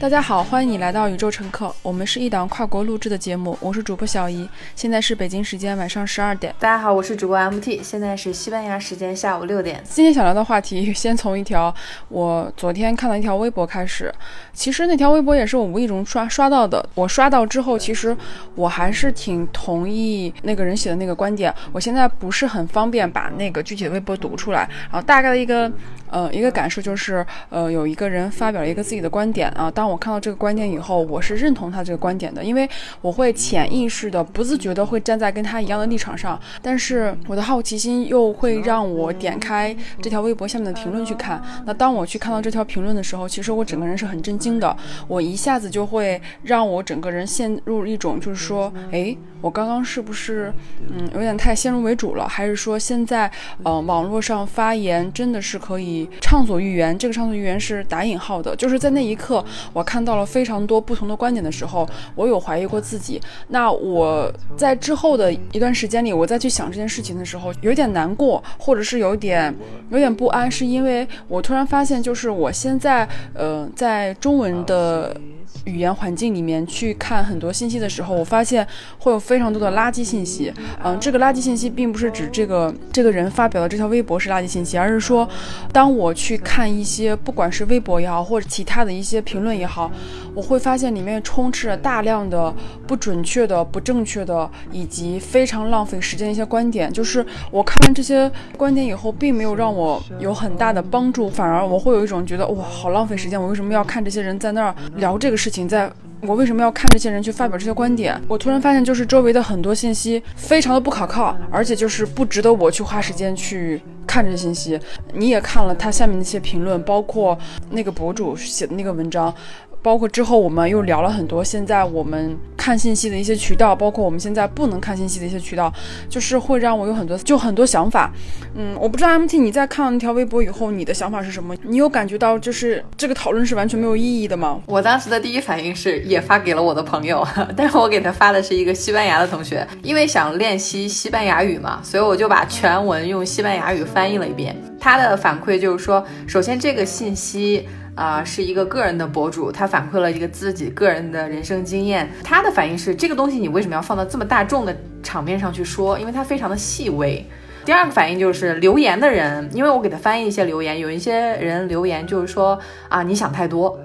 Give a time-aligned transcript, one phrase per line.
[0.00, 1.70] 大家好，欢迎你来到宇宙乘客。
[1.82, 6.54] 我们是一档跨国录制的节目，我是主播小姨，现在是北京时间晚上十二点。
[6.58, 9.78] 大家好，我是主播 MT，现在是西班牙时间下午六点。
[9.84, 11.72] 今天想聊的话题，先从一条
[12.08, 14.10] 我昨天看到一条微博开始。
[14.54, 16.82] 其实那条微博也是我无意中刷刷到的。
[16.94, 18.16] 我刷到之后，其实
[18.54, 21.54] 我还是挺同意那个人写的那个观点。
[21.72, 25.70] 我现在不是很方便把那个具体的微博读出来，然后大概的一个
[26.08, 32.68] 呃一个感受就是，呃有一个人发表了一个自己的观点啊，当我看到这个观点以后，我是认同他这个观点的，因为
[33.00, 36.40] 我会潜意识的、不自觉的会站在跟他一样的立场上。
[36.62, 41.42] 但是我的好奇心又会让我点开这条微博下面的评论去看。
[41.66, 44.76] 那当我去看到这条评论的时候，其实我整个人是很震惊的。
[45.08, 50.52] 我一下子就会让我整个人陷入一种，就是说，哎，我刚刚是不是，
[50.88, 52.28] 嗯，有点太先入为主了？
[52.28, 53.30] 还是说现在，
[53.64, 56.96] 呃，网络上发言真的是可以畅所欲言？
[56.98, 59.44] 这个畅所欲言是打引号的，就是在那一刻，
[59.80, 60.26] 我看到了。
[60.30, 63.20] 非常多不同的观点的时候，我有怀疑过自己。
[63.48, 69.52] 那我在之后的一段时间里，我再去想这件事情的时候，有点难过，或者是有点
[69.90, 75.16] 有点不安，是因为我突然发现，就是我现在呃，在中文的。
[75.64, 78.66] 语言环境里面去看很多信息的时候，我发现
[78.98, 80.52] 会有非常多的垃圾信息。
[80.82, 85.28] 嗯，这个垃圾信息并不是指这个这个人发表的这条微博是垃圾信息，而是说，
[85.72, 89.90] 当我去看一些不管是微博也好，或者其他的一些评论也好，
[90.34, 92.54] 我会发现里面充斥着大量的
[92.86, 96.90] 不准确的、不正确的，以及非常浪费时间的一些观点。
[96.90, 103.38] 就是我看完这些观点以后，并没有让我有很大的帮助，反而我会有一种觉得哇，好浪费时间！
[103.40, 105.49] 我为什么要看这些人在那儿聊这个事？
[105.50, 105.90] 情在，
[106.22, 108.20] 我为什么要看这些人去发表这些观点？
[108.28, 114.78] 我突然发现，就是周围的很多信息非常的不可靠，而且就是不值得我去花时间去看这些信息。
[115.12, 117.36] 你也看了他下面那些评论，包括
[117.70, 119.34] 那个博主写的那个文章。
[119.82, 125.72] 包括之后我们又聊了很多，现在我们看信息的一些渠道，包括我们现在不能看信息的一些渠道，
[126.08, 128.12] 就是会让我有很多就很多想法。
[128.54, 131.56] 嗯，我不知道 MT 你在看了那条微博以后，你的想法是什么？
[131.62, 134.60] 你有感觉到就是这个讨论是完全没有意义的吗？
[134.66, 137.26] 我当时的第一反应是也发给了我的朋友，
[137.56, 144.54] 但是我给他发的是一个西班牙的同学，因为想练习西班牙语嘛，所以我就把全文用西班牙语翻译了一遍。
[144.78, 147.66] 他的反馈就是说，首先这个信息。
[147.94, 152.08] 啊，是一个个人的博主，他反馈了一个自己个人的人生经验。
[152.24, 155.98] 他的反应是，这个东西你为什么要放到这么大众的场面上去说？
[155.98, 157.24] 因为它非常的细微。
[157.64, 162.58] 第二个反应就是留言的人，因为我给他翻译一些留言，有一些人留言就是说
[162.88, 163.78] 啊，你想太多。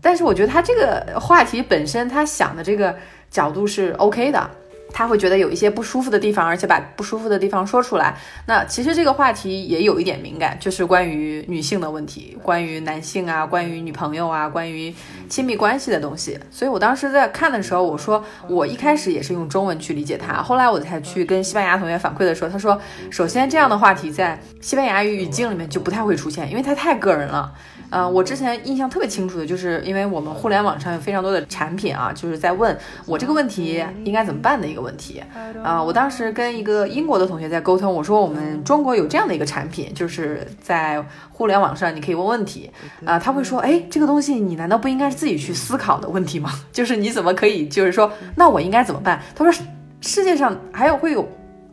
[0.00, 2.94] 但是我觉得他这个话题本身，他想的这个
[3.28, 4.50] 角度是 OK 的。
[4.96, 8.16] 他会觉得有一些不舒服的地方，而且把不舒服的地方说出来。
[8.46, 14.94] 那其实这个话题也有一点敏感，就是关于女性的问题，关于男性啊，关于女朋友啊，关于
[15.28, 16.40] 亲密关系的东西。
[16.50, 22.80] 所以我当时在看的时候，我说我一开始也是用中文去理解他，后来我才去跟西班牙同学反馈的时候，他说，
[23.10, 27.52] 首先这样的话题在西班牙语语境里面就不太会出现，因为它太个人了。
[27.90, 32.76] 嗯，我之前印象特别清楚的就是，因为我们互联网上有非常多的产品啊，就是在问
[33.06, 35.22] 我这个问题应该怎么办的一个问题。
[35.62, 42.70] 啊，我当时跟一个英国的同学在沟通，我说我们中国有这样的一个产品，就是在互联网上你可以问问题。
[43.04, 46.50] 啊，他会说，哎，这个东西你难道不应该是自己去思考的问题吗？
[46.72, 49.22] 就是你怎么可以，就是说，那我应该怎么办？
[49.34, 49.64] 他说，
[50.00, 51.26] 世界上还有会有。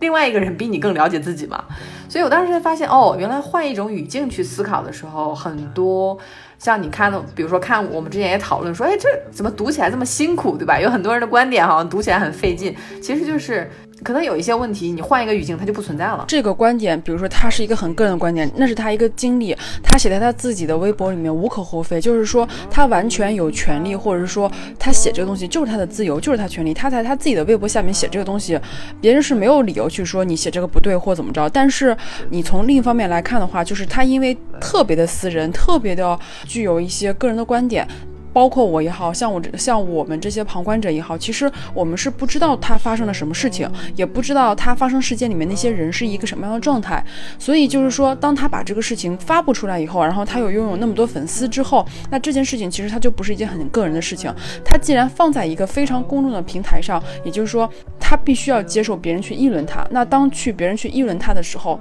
[0.04, 1.64] 另外一个人比你更了解自己嘛，
[2.10, 6.18] 所以我当时才发现，哦，原来换一种语境去思考的时候，很多
[6.60, 10.78] 像你看的，比如说看我们之前也讨论说，哎，这怎么读起来这么辛苦，对吧？
[10.78, 13.72] 有很多人的观点好像读起来很费劲，其实就是。
[14.04, 16.26] 可能有一些问题，你换一个语境，它就不存在了。
[16.28, 22.02] 这个观点，比如说他是一个很个人的观点，那是他一个经历，他写在他自己的微博里面，无可厚非。
[22.02, 26.74] 就是说，他完全有权利，或者是说，他写这个东西就是他的自由，就是他权利。
[26.74, 28.60] 他在他自己的微博下面写这个东西，
[29.00, 31.50] 别人是没有理由去说你写这个不对或怎么着。
[31.50, 31.96] 但是
[32.30, 37.88] 你从另一方面来看的话，就是他因为特别的私人，特别的具有一些个人的观点。
[38.34, 47.04] 包括我也好像我这像我们这些旁观者也好，其实我们是不知道他发生了什么事情，也不知道他发生事件里面那些人是一个什么样的状态。
[47.38, 54.34] 所以就是说，当他把这个事情发布出来以后，然后他又拥有那么多粉丝之后，那这件事情其实他就不是一件很个人的事情。
[54.66, 57.70] 他既然放在一个非常公众的平台上，也就是说，
[58.00, 59.86] 他必须要接受别人去议论他。
[59.92, 61.80] 那当去别人去议论他的时候，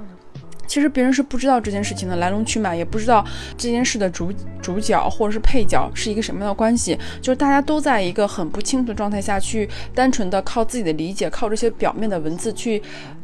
[0.67, 3.23] 其实别人是不知道这件事情的来龙去脉，也不知道
[3.57, 4.31] 这件事的主
[4.61, 12.81] 主角或者是配角是一个什么样的关系，就是大家都在一个很不清楚的状态下去，单纯的靠自己的理解，靠这些表面的文字去。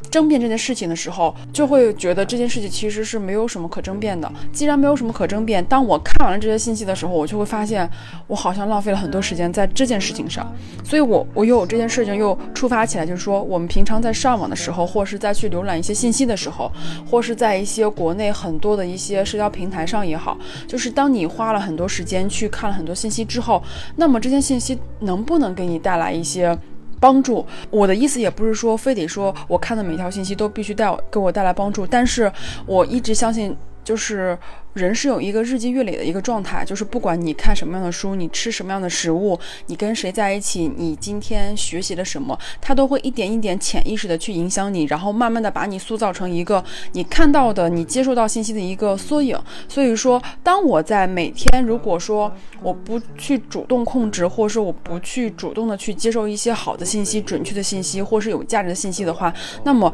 [0.10, 4.32] 争辩这件事情的时候，就会觉得这件事情其实是没有什么可争辩的。
[4.52, 7.88] 既然没有什么可争辩，当我看完了这些信息的时候，我就会发现
[8.26, 10.52] 我好像浪费了很多时间在这件事情上。
[10.84, 16.72] 所以，我我又有这件事情又触发起来，就是说，我们平常在上网的时候，或是在去浏览一些信息的时候，
[17.08, 20.36] 或是是在一些国内很多的一些社交平台上也好，
[20.68, 23.62] 就是当你花了很多时间去看了很多信息之后，
[23.98, 26.58] 那么这些信息能不能给你带来一些？
[27.00, 32.30] 帮助我的意思也不是说非得说我看的每条信息都必须带给我带来帮助，但是
[32.66, 34.38] 我一直相信就是。
[34.74, 46.64] 人是有一个日积月累的一个状态，就是不管你看什么样的书，你吃什么样的食物，你跟谁在一起，你今天学习了什么，它都会一点一点潜意识的去影响你，然后慢慢的把你塑造成一个
[46.94, 49.38] 你看到的、你接受到信息的一个缩影。
[49.68, 52.32] 所以说，当我在每天如果说
[52.62, 59.34] 我不去主动控制，或者说我不去主动的去接受一些好的信息、准确的信息，或是有价值的信息的话，
[59.64, 59.92] 那么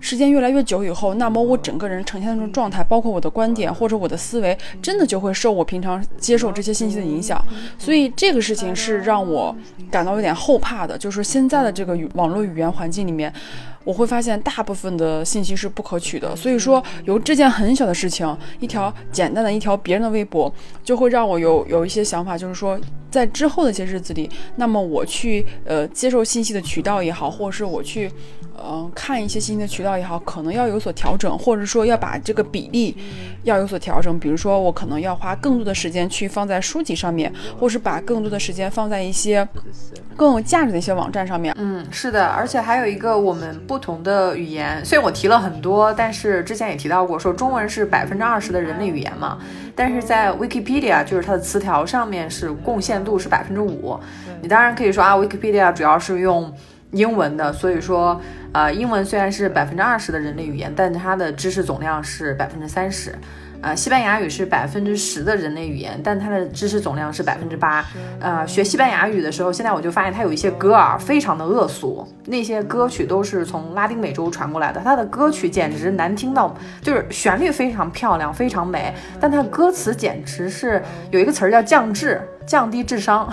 [0.00, 7.40] 时间越来越久以后，那么我整个人呈现的这种状态，包括我的观点或者我的思维，真的就会受我平常接受这些信息的影响，
[7.78, 9.54] 所以这个事情是让我
[9.90, 10.98] 感到有点后怕的。
[10.98, 13.32] 就是现在的这个语网络语言环境里面，
[13.84, 16.34] 我会发现大部分的信息是不可取的。
[16.36, 20.52] 所以说，由这件很小的事情，一条简单的一条别人的微博，
[20.82, 22.78] 就会让我有有一些想法，就是说，
[23.10, 28.10] 在之后的一些日子里，那么我去呃接受信息的渠道也好，或者是我去。
[28.64, 32.96] 嗯，看一些信息的渠道也好，可能要有所调整，或者说要把这个比例
[33.42, 34.16] 要有所调整。
[34.20, 39.48] 比如说，我可能要花更多的时间去放在书籍上面，或是把更多的时间放在一些
[40.14, 41.52] 更有价值的一些网站上面。
[41.58, 49.38] 嗯，是的，而且还有一个我们不同的语言，虽然我提了很多，但是之前也提到过，说中文是百分之二十的人类语言嘛，
[49.74, 53.98] 但是在 Wikipedia 就是它的词条上面是贡献度是百分之五。
[54.42, 56.54] 你当然可以说啊，Wikipedia 主要是用
[56.90, 58.20] 英文的，所以说。
[58.52, 63.10] 呃，英文虽然是百分之二十的人类语言，但它的知识总量是百分之三十。
[63.62, 67.84] 呃，西班牙语是百分之十的人类语言，但它的知识总量是百分之八。
[68.20, 80.82] 呃，学西班牙语的时候，现在我就发现它有一些歌儿非常的恶俗，那些歌曲都是从拉丁美洲传过来的，它的歌曲简直难听到，就是旋律非常漂亮，非常美，但它的歌词简直是
[81.12, 83.32] 有一个词儿叫降智，降低智商。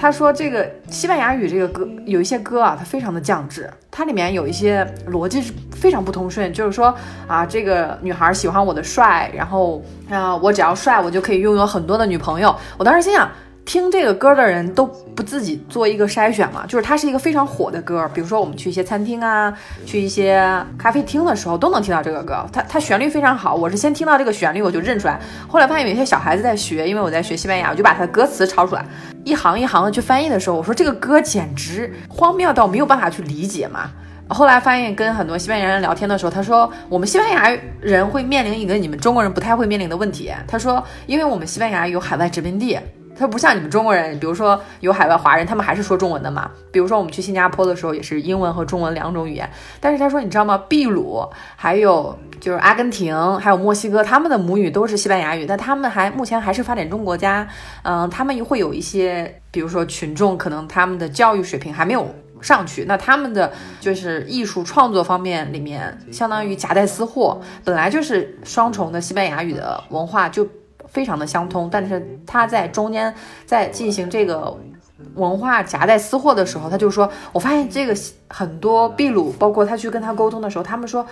[0.00, 6.94] 他说这个西班牙语这个歌有一些歌啊，它非常的降智，它里面有一些逻辑是非常不通顺，就是说
[7.26, 12.56] 啊，这个女孩喜欢我的帅，然后啊，我只要帅，我就可以拥有很多的女朋友。
[12.78, 13.28] 我当时心想。
[13.64, 16.64] 听这个歌的人都不自己做一个筛选嘛？
[16.66, 19.52] 就是它是一个非常火的歌，比如说我们去一些餐厅啊，
[19.86, 20.42] 去一些
[20.76, 22.44] 咖啡厅的时候都能听到这个歌。
[22.52, 28.84] 它它旋律非常好，我是先听到这个旋律我就认出来，后来发现有些小孩子在学，因为我在学西班牙，我就把它的歌词抄出来，
[29.24, 33.90] 一行一行的去翻译的时候，我说这个歌简直荒谬到没有办法去理解嘛。
[34.28, 40.32] 后来发现跟很多西班牙人聊天的时候，他说我们西班牙人会面临一个你们中国人不太会面临的问题。
[40.48, 42.78] 他说，因为我们西班牙有海外殖民地。
[43.20, 46.50] 它不像你们中国人，比如说有海外华人，他们还是说中文的嘛。
[46.72, 49.48] 比如说我们去新加坡的时候，也是英文和中文两种语言。
[49.78, 50.64] 但是他说，你知道吗？
[50.70, 51.22] 秘鲁
[51.54, 57.46] 还有就是阿根廷，还有墨西哥，他们的母语都是西班牙语，但他们还目前还是发展中国家。
[57.82, 62.08] 嗯，他们会有一些，比如说群众可能他们的教育水平还没有
[62.40, 70.48] 上去，那他们的就是艺术创作方面里面，相当于夹带私货，本来就是双重的西班牙语的文化就。
[70.90, 73.14] 非常的相通，但是他在中间
[73.46, 74.54] 在进行这个
[75.14, 77.96] 文化夹带私货的时候，他就说，我发现这个
[78.28, 81.06] 很多秘鲁，包括他去跟他沟通的时候，他们说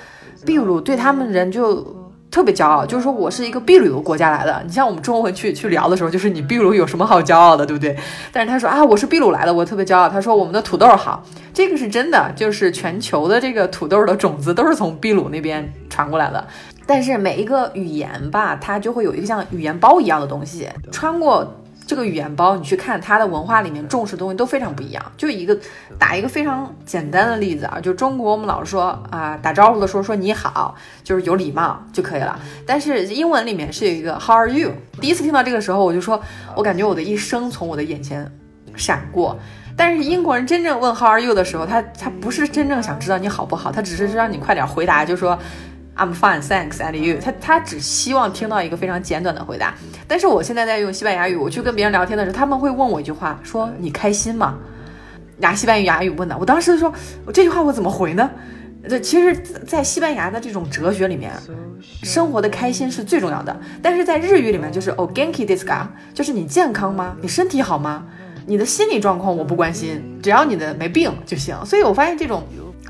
[0.44, 1.96] 秘鲁对他们人就
[2.30, 4.62] 特别骄傲，就是说我是一个秘鲁国家来的。
[4.66, 7.96] 你像我们中文去去聊的时候，就是你秘鲁有什么好骄傲的，对不对？
[8.30, 10.08] 但是他说啊，我是秘鲁来的，我特别骄傲。
[10.08, 16.46] 他说我们的土豆好，这个是真的，就是全球的这个土豆的种子都是从秘鲁那边传过来的。
[16.88, 25.12] 但是每一个语言吧，它就会有一个像语言包一样的东西，穿过这个语言包，你去看它的文化里面重视的东西都非常不一样。
[25.14, 25.54] 就一个
[25.98, 32.40] 打一个非常简单的例子啊，就中国我们老是说啊，打招呼的时候说你好，就是有礼貌就可以了。
[32.66, 34.72] 但是英文里面是有一个 How are you？
[34.98, 36.18] 第一次听到这个时候，我就说，
[36.56, 38.32] 我感觉我的一生从我的眼前
[38.76, 39.38] 闪过。
[39.76, 45.38] 但是英国人真正问 How are you 的时候，他他不是真正想知道你好不好，他只是让你快点回答，就说。
[45.98, 47.18] I'm fine, thanks, and you。
[47.20, 49.74] 他他只希望听到一个非常简短的回答。
[50.06, 54.56] 但是我现在在用西班牙语，我去跟别人聊天的时候，他们会问我一句话，说你开心吗？
[55.38, 56.38] 拿西班牙语问的。
[56.38, 56.92] 我当时说，
[57.26, 58.30] 我这句话我怎么回呢？
[58.88, 59.36] 这其实，
[59.66, 61.32] 在西班牙的这种哲学里面，
[62.04, 63.54] 生活的开心是最重要的。
[63.82, 67.16] 但是在日语里面，就是 o g a n k i d i s k a 就是你健康吗？
[67.20, 68.06] 你身体好吗？
[68.46, 71.54] 你的心理状况我不关心，只要你的没病就行。
[71.66, 72.44] 所以我发现这种，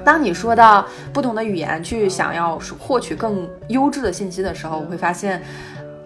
[0.05, 5.43] 当你说到不同的语言去想要获取更优质的信息的时候，我会发现，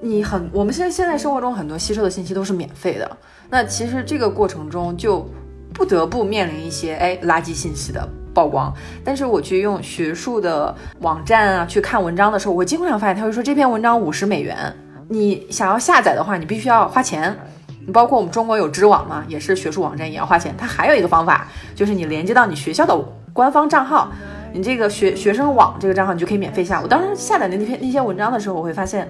[0.00, 3.16] 你很我们现在现在生活中很多吸收的信息都是免费的。
[3.50, 5.28] 那其实这个过程中就
[5.72, 8.08] 不得不面临一些哎垃圾信息的。
[8.34, 8.72] 曝光，
[9.04, 14.74] 但是我去用学术的网站啊去看文章的时候，我经常发现他会说这篇文章五十美元，
[15.10, 17.36] 你想要下载的话，你必须要花钱。
[17.84, 20.54] 你包括我们中国有知网嘛，也是学术网站，也要花钱。
[20.56, 22.96] 它还有一个方法，就是你连接到你学校的
[23.32, 24.12] 官方账号，
[24.52, 26.80] 你这个学学生网这个账号，你就可以免费下。
[26.80, 29.08] 我当时下载的那篇那些文章的时候，我会发现，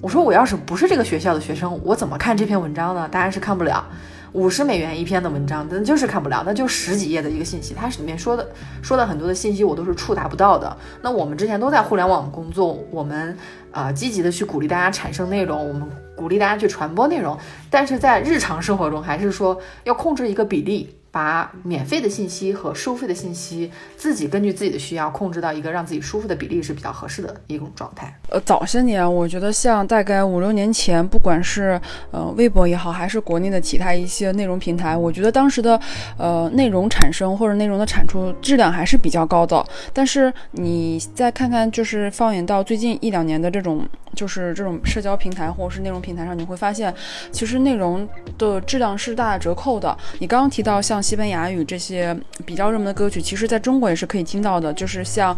[0.00, 3.08] 我说我要是不是这个学校的学生，我怎么看这篇文章呢？
[3.10, 3.84] 当然是看不了。
[4.32, 8.46] 五十美元一篇的文章，那就是看不了，那就十几页的一个信息，它里面说的
[8.82, 10.76] 说的很多的信息我都是触达不到的。
[11.00, 13.36] 那我们之前都在互联网工作，我们
[13.72, 17.38] 啊积极的去鼓励大家产生内容，我们鼓励大家去传播内容，
[17.70, 20.94] 但是在日常生活中还是说要控制一个比例。
[21.10, 28.14] 把免费的信息和收费的信息，自己根据自己的需要控制到一个让自己舒服的比例是比较合适的一种状态。
[28.28, 35.80] 呃，早些年我觉得像大概五六年前，不管是呃微博也好，还是国内的其他一些内容平台，我觉得当时的
[36.18, 39.66] 呃内容产生或者内容的产出质量还是比较高的。
[39.94, 46.94] 但是你再看看，就是放眼到最近一两年的这种，就是这种社交平台或者是内容平台上，你会发现，
[47.32, 49.96] 其实内容的质量是大打折扣的。
[50.18, 50.97] 你刚刚提到像。
[51.02, 54.72] 西班牙语这些比较热门的歌曲，其实在中国也是可以听到的。
[54.72, 55.36] 就是像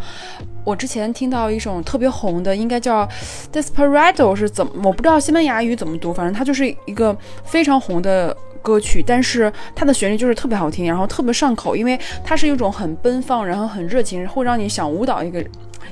[0.63, 3.05] 我之前听到一首特别红的，应该叫
[3.51, 4.73] 《Desperado》，是怎么？
[4.83, 9.03] 我不知道西班牙语怎么读，反正它就是一个非常红的歌曲。
[9.05, 15.43] 但是它的旋律就是特别好听，然后特别上口，因为它是一种很奔放，然后很热情，会让你想舞蹈一个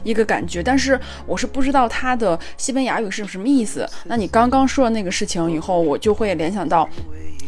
[0.04, 0.62] 一个感觉。
[0.62, 3.88] 但是我是不知道它的西班牙语是什么意思。
[4.06, 6.88] 那你刚刚说的那个事情以后，我就会联想到。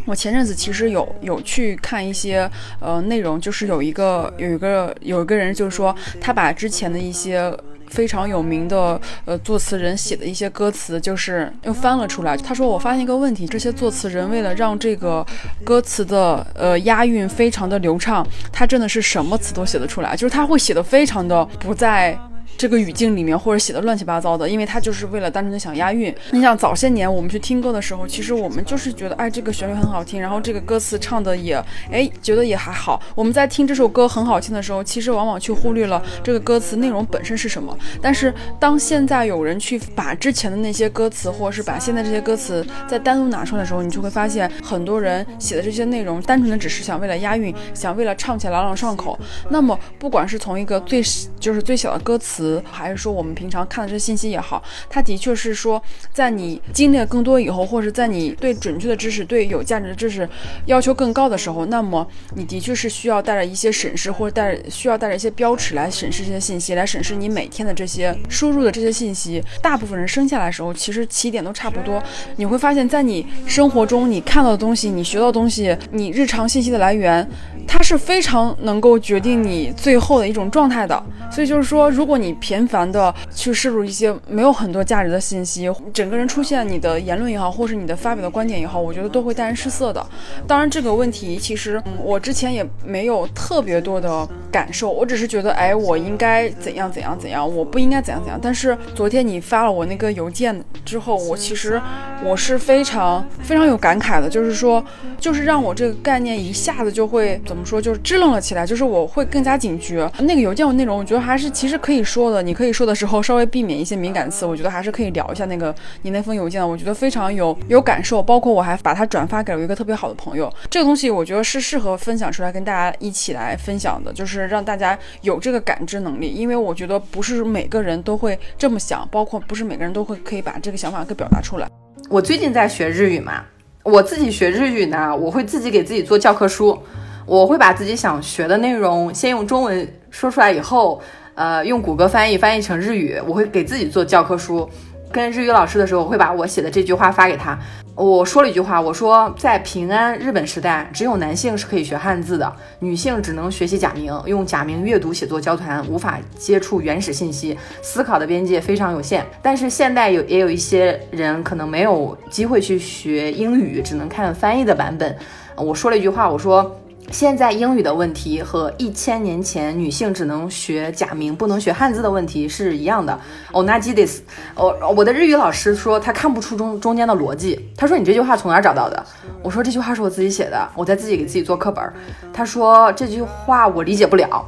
[0.05, 7.55] 我前阵子其实有有去看一些呃内容，就是有一个有一个有一个人就是说他把之前的一些
[7.87, 12.35] 非常有名的呃作词人写的一些歌词，就是又翻了出来。
[12.35, 15.25] 他说我发现一个问题，这些作词人为了让这个
[15.63, 22.17] 歌词的呃押韵非常的流畅，他真的是什么词都写得出来，就是他会写的非常的不在。
[22.61, 26.15] 这个语境里面或者写的乱七八糟的，因为他就是为了单纯的想押韵。
[26.29, 31.55] 你想早些年我们去听歌的时候，其实我们就是觉得，哎，这个旋律很好听，然后这个歌词唱的也，
[31.91, 33.01] 哎，觉得也还好。
[33.15, 37.75] 我们在听这首歌很好听的时候，其实往往去忽略了这个歌词内容本身是什么。
[37.99, 49.17] 但是当现在有人去把之前的那些歌词，或者是把现在这些歌词再单独拿出来的时候，你就会发现很多人写的这些内容，单纯的只是想为了押韵，想为了唱起来朗朗上口。
[49.49, 51.01] 那么不管是从一个最
[51.39, 52.50] 就是最小的歌词。
[52.69, 55.81] 还是说我们平常看的这些信息也好，它的确是说，
[56.11, 60.27] 在你经历了更多以后，或者在你对准确的知识、对有价值的知识
[60.65, 69.43] 要求更高的时候，那么你的确是需要带着一些审视，或者带着需要带着一些标尺来审视这些信息，来审视你每天的这些输入的这些信息。
[69.61, 72.01] 大部分人生下来的时候，其实起点都差不多。
[72.37, 77.27] 你会发现在你生活中你看到的东西、你学到的东西、你日常信息的来源，
[77.67, 81.01] 它是非常能够决定你最后的一种状态的。
[81.31, 90.05] 所以就是说，如果你频繁的去摄入一些没有很多价值的信息，整个人出现你的言论也好，或是你的发表的观点也好，我觉得都会带人失色的。
[90.47, 98.39] 当然，这个问题其实我之前也没有特别多的感受，我只是觉得，哎，我应该怎样怎样怎样，我不应该怎样怎样。
[98.41, 101.81] 但是昨天你发了我那个邮件之后，我其实
[102.23, 104.83] 我是非常非常有感慨的，就是说，
[105.17, 110.09] 就是让我这个概念一下子就会怎么说，就是支棱了起来，就是我会更加警觉。
[110.19, 112.71] 那个邮件的内容，我觉得还是其实可以说说的，你可以。
[112.71, 120.51] 说的时候稍微避免一些敏感词，我觉得还是可以聊一下那个你那封邮件，我觉得非常有有感受，包括我还把它转发给了一个特别好的朋友。
[120.69, 131.67] 这个东西我觉得是适合分享出来跟大家一起来分享的，就是让大家有这个感知能力，因为我觉得不是每个人都会这么想，包括不是每个人都会可以把这个想法给表达出来。
[132.09, 133.43] 我最近在学日语嘛，
[133.83, 136.81] 我自己学日语呢，我会自己给自己做教科书，
[137.25, 141.01] 我会把自己想学的内容先用中文说出来以后。
[141.35, 144.69] 呃，用谷歌翻译翻译成日语，我会给自己做教科书。
[145.11, 147.59] 跟日语老师的时候，我会把我写的这句话发给他。
[147.95, 159.25] 我说了一句话，我说在平安日本时代，只有男性是可以学汉字的，女性只能学习假名，用假名阅读、写作、交谈，无法接触原始信息，思考的边界非常有限。
[159.41, 165.13] 但是现代有也有一些人可能没有机会去学英语，只能看翻译的版本。
[165.57, 166.80] 我说了一句话，我说。
[167.09, 173.17] 现在英语的问题和一千年前女性只能学假名不能学汉字的问题是一样的。
[173.51, 174.21] 哦，那记 this，
[174.55, 177.69] 我我的日语老师说他看不出中中间的逻辑。
[177.75, 179.05] 他说你这句话从哪儿找到的？
[179.43, 181.83] 我说这句话是我自己写的，我在自己给自己做课本。
[182.31, 184.45] 他说这句话我理解不了，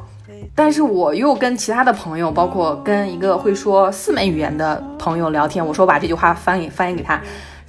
[0.56, 7.22] 但是我又跟其他的朋友，包括跟一个会说四门语言的朋友聊天，我说我把这句话翻译翻译给他。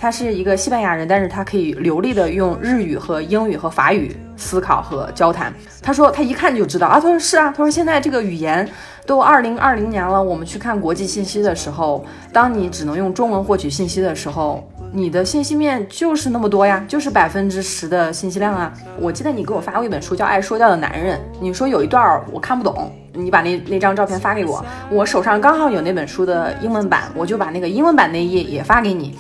[0.05, 5.51] 他是一个西班牙人，但是他可以流利的用日语和英语和法语思考和交谈。
[5.81, 8.69] 他说他一看就知道啊，他说是啊，他说现在这个语言
[9.07, 18.71] 都二零二零年了，我们去看国际信息的时候，当你只能用中文获取信息的时候，你的信息面就是那么多呀，就是百分之十的信息量啊。
[19.01, 29.17] 我记得你给我发过一本书叫《爱说教的男人》，你说有一段我看不懂，你把那那张照片发给我，我手上刚好有那本书的英文版，我就把那个英文版那页也发给你。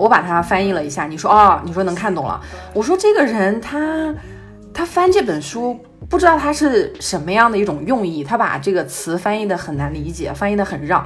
[0.00, 2.40] 我把它翻译了一下，你说哦，你说能看懂了。
[2.72, 4.14] 我说这个人他
[4.72, 5.78] 他翻这本书
[6.08, 11.04] 不知道他是什么样的一种用意，他把这个词翻译的很难理解，翻译的很绕。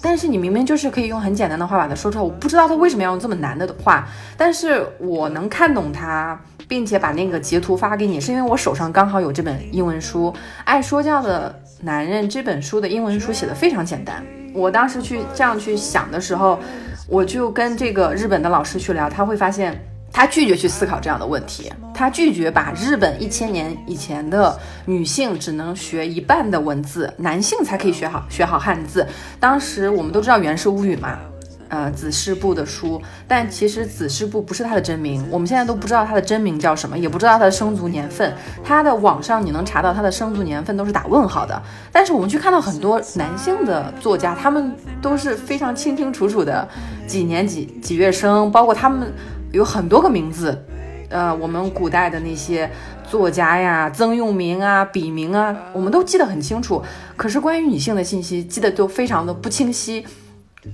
[0.00, 10.32] 但是你明明就是可以用很简单的话把它说出来，我不知道他为什么要用这么难的话，但是我能看懂他，并且把那个截图发给你，是因为我手上刚好有这本英文书
[10.64, 14.24] 《爱说教的男人》这本书的英文书写的非常简单。
[14.54, 16.58] 我当时去这样去想的时候。
[17.10, 29.04] 我就跟这个日本的老师去聊，他会发现他拒绝去思考这样的问题，他拒绝把日本一千年以前的女性只能学一半的文字，男性才可以学好学好汉字。
[29.40, 31.18] 当时我们都知道《源氏物语》嘛。
[31.70, 38.34] 呃，子师部的书，但其实子师部不是他的真名，我们现在都不知道他的真名叫什么，也不知道他的生卒年份。
[38.64, 41.62] 他的网上你能查到他的生卒年份都是打问号的。
[41.92, 46.68] 但是我们去看到很多男性的作家，他们都是非常清清楚楚的
[47.06, 49.12] 几年几几月生，包括他们
[49.52, 50.60] 有很多个名字。
[51.08, 52.68] 呃，我们古代的那些
[53.08, 56.82] 作家呀，曾用名啊，笔名啊，我们都记得很清楚。
[57.16, 60.04] 可是关于女性的信息记得都非常的不清晰。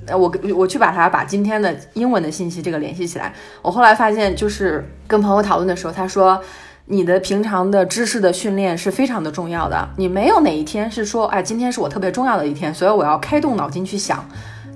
[0.07, 3.33] 呃，我我去把它把今天的英文的信息这个联系起来。
[3.63, 6.43] 我后来发现，就是跟朋友讨论的时候，他说
[6.87, 9.89] 你的平常的知识的训练是非常的重要的。
[9.97, 14.25] 你没有哪一天是说，哎，今天是我特别重要的一天，所以我要开动脑筋去想。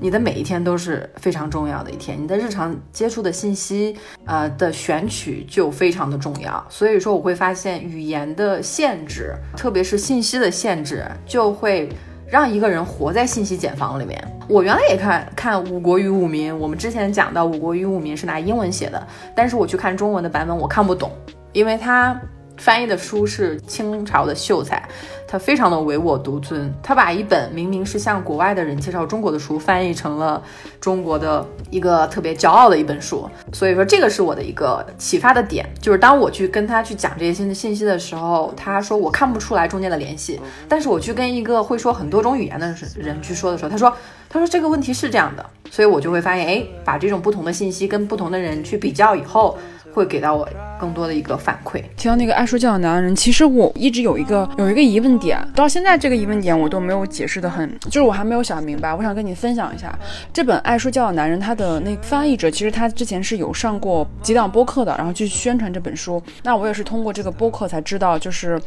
[0.02, 2.16] 你的每一天都是非常重要的一天。
[2.22, 3.94] 你的日常接触的信息，
[4.24, 6.64] 呃的选取就非常的重要。
[6.70, 11.88] 所以说，我会发现语言的限制，特别是信息的限制，就会。
[12.30, 14.22] 让一个人活在信息茧房里面。
[14.48, 21.10] 我原来也看看《五国与五民》，我们之前讲到《五国与五民》是拿英文写的，但是我去看中文的版本，我看不懂，
[21.52, 22.18] 因为他。
[22.56, 24.86] 翻译的书是清朝的秀才，
[25.30, 30.42] 他非常的唯我独尊，他把一本明明是向国外的人介绍中国的书，翻译成了
[30.80, 33.30] 中国的一个特别骄傲的一本书。
[33.52, 43.96] 所以说，这个是我的一个启发的点，就是当我去跟他去讲这些新的信息的时候，他说我看不出来中间的联系，但是我去跟一个会说很多种语言的人去说的时候，他说
[44.28, 49.56] 他说这个问题是这样的，所以我就会发现，哎，把这种不同的信息跟不同的人去比较以后。
[49.92, 50.48] 会给到我
[50.78, 51.82] 更多的一个反馈。
[51.96, 58.94] 提到那个爱说教的男人，其实我一直有一个有一个疑问点，到现在这个疑问点我都没有解释的很，就是我还没有想明白。
[58.94, 59.96] 我想跟你分享一下
[60.32, 66.22] 这本《爱说教的男人》，他的那个翻译者其实他之前是有上过几档播客的，然后去宣传这本书。
[66.42, 68.60] 那我也是通过这个播客才知道，就是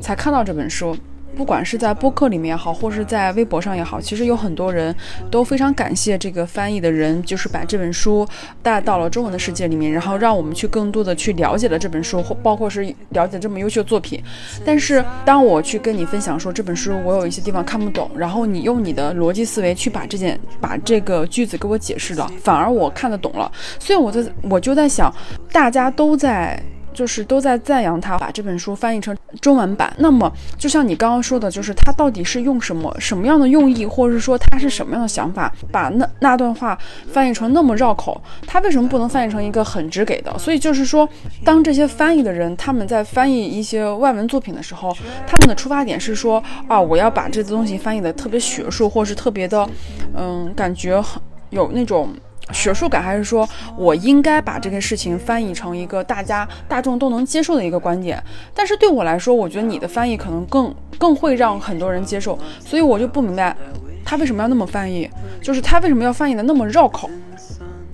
[0.00, 0.96] 才看到这本书。
[1.36, 4.94] 不管是在播客里面也好，或是在微博上也好，其实有很多人
[5.30, 8.26] 都非常感谢这个翻译的人，就是把这本书
[8.62, 14.22] 带到了中文的世界里面，然后让我们去更多的去了解了这本书，或包括是了解这么优秀作品。
[14.64, 23.50] 但是当我去跟你分享说这本书我有一些地方看不懂，然后你用你的逻辑思维去把这件把这个句子给我解释了，反而我看得懂了。
[23.78, 25.14] 所以我在我就在想，
[25.50, 26.62] 大家都在。
[27.00, 29.90] 就是都在赞扬他把这本书翻译成中文版。
[29.96, 36.78] 那么，就像你刚刚说的，就是他到底是用什么什么样的用意，或者是说他是什么样的想法，把那那段话
[37.10, 38.20] 翻译成那么绕口？
[38.46, 40.38] 他为什么不能翻译成一个很直给的？
[40.38, 41.08] 所以就是说，
[41.42, 44.94] 当这些翻译的人他们在翻译一些外文作品的时候，
[45.26, 49.66] 他们的出发点是说啊，我要把这东西翻译的特别学术，或是特别的，
[50.14, 52.10] 嗯，感觉很有那种。
[52.52, 58.22] 学术感，还是说我应该把这个事情翻译成一个大家大众都能接受的一个观点？
[58.54, 63.56] 但是对我来说，我觉得你的翻译可能更更会让很多人接受，所以我就不明白
[64.04, 65.08] 他为什么要那么翻译，
[65.42, 67.08] 就是他为什么要翻译的那么绕口？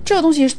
[0.07, 0.55] 这个东西是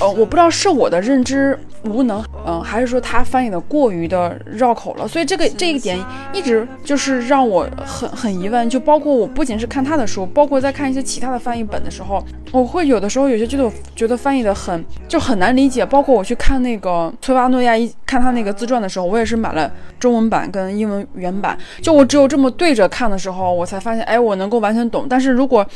[0.00, 5.98] 呃，我不知道是我的认知无能，嗯，还是说他翻译的过于的绕口了，所以这个这一点
[6.34, 8.68] 一直就是让我很很疑问。
[8.68, 15.86] 就包括我不仅是看他的书，包括在看一些其他的翻译本的时候，我会有的时候有些觉得觉得翻译的很就很难理解。
[15.86, 25.06] 包括我去看那个崔巴诺亚一看他那个自传的时候，我也是买了中文版跟英文原版，就我只有这么对着看的时候，我才发现，哎，我能够完全懂。
[25.08, 25.66] 但是如果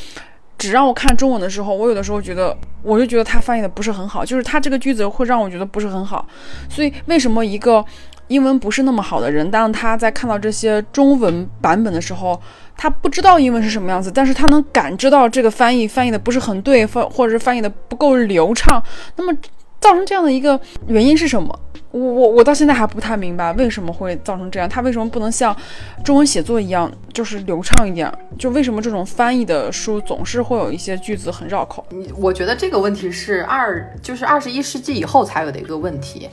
[0.59, 6.27] 只让我看中文的时候，我有的时候觉得，我就觉得他翻译的不是很好，就是他这个句子会让我觉得不是很好。
[6.69, 7.85] 所以为什么一个
[8.29, 12.40] 英文不是那么好的人，当他在看到这些中文版本的时候，
[12.77, 18.83] 他不知道英文是什么样子，但是他能感知到这个翻译翻译的不是很对，或或者是翻译的不够流畅，
[19.16, 19.33] 那么
[19.80, 21.60] 造成这样的一个原因是什么？
[21.92, 25.56] 我我我到现在还不太明白为什么会造成这样，他为什么不能像
[26.04, 28.12] 中文写作一样，就是流畅一点？
[28.38, 31.86] 就为什么这种翻译的书总是会有一些句子很绕口？
[31.90, 36.28] 你我觉得这个问题是二，就是二十一世纪以后才有的一个问题，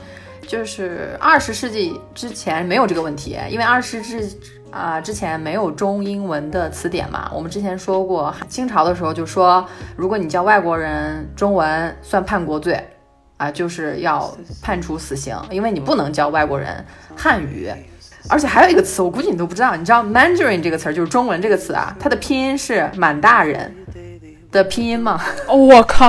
[0.46, 4.38] 就是二十世纪之前没有这个问题，因为二十世纪
[4.70, 7.30] 啊之前没有中英文的词典嘛。
[7.32, 12.84] 我们之前说过，清朝的时候就说，如果你教外国人中文，算叛国罪。
[13.36, 16.84] 啊，就是要判处死刑，因为你不能教外国人
[17.16, 17.68] 汉语，
[18.28, 23.74] 而且还有一个词，我估计你都不知道，你知道 Mandarin 这个词儿就是中文这个词啊，它的拼音是满大人
[24.52, 25.20] 的拼音吗？
[25.50, 26.08] 我靠，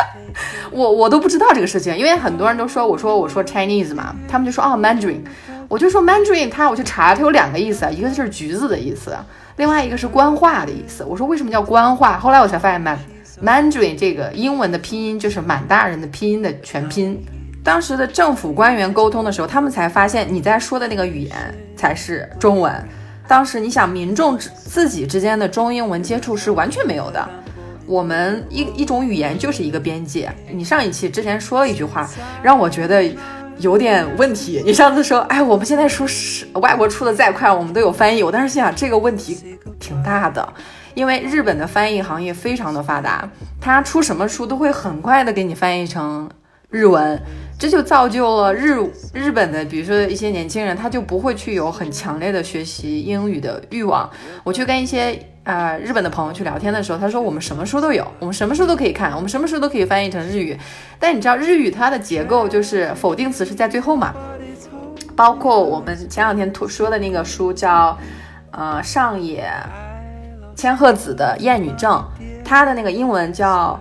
[0.72, 5.20] 我我都不知道这个事情，因为很多人都说我说我说 Chinese 嘛，他们就说哦 Mandarin，
[5.68, 9.14] 我就说 Mandarin，它我去查，它有两个意思，一个是橘子的意思，
[9.56, 11.04] 另外一个是官话的意思。
[11.04, 12.18] 我说为什么叫官话？
[12.18, 12.98] 后来我才发现 Man。
[13.42, 17.20] Mandarin 这个英文的拼音就是满大人的拼音的全拼。
[17.62, 21.36] 当时的政府官员沟通的时候，他们才发现你在说的那个语言
[21.76, 22.72] 才是中文。
[23.28, 27.28] 当时你想，民众自己之间的中英文接触是完全没有的。
[27.86, 30.32] 我们一一种语言就是一个边界。
[30.50, 32.08] 你上一期之前说了一句话，
[32.42, 33.04] 让我觉得
[33.58, 34.62] 有点问题。
[34.64, 38.22] 你上次说，哎，我们现在说是外国出的再快，我们都有翻译。
[38.22, 40.48] 我当时心想，这个问题挺大的。
[40.94, 43.28] 因为日本的翻译行业非常的发达，
[43.60, 46.28] 他出什么书都会很快的给你翻译成
[46.70, 47.20] 日文，
[47.58, 48.78] 这就造就了日
[49.12, 54.08] 日本的，比如说一些年轻人，他就不会去有很强烈的学习英语的欲望。
[54.44, 60.56] 我去跟一些啊日本的朋友去聊天的时候，他说我们什么书都有，我们什么书都可以看，我们什么书都可以翻译成日语。
[60.98, 64.14] 但你知道日语它的结构就是否定词是在最后嘛？
[65.16, 67.98] 包括我们前两天说的那个书叫
[68.52, 69.44] 呃上野。
[70.60, 71.90] 千鹤子的《厌女症》，
[72.44, 73.80] 她的那个英文叫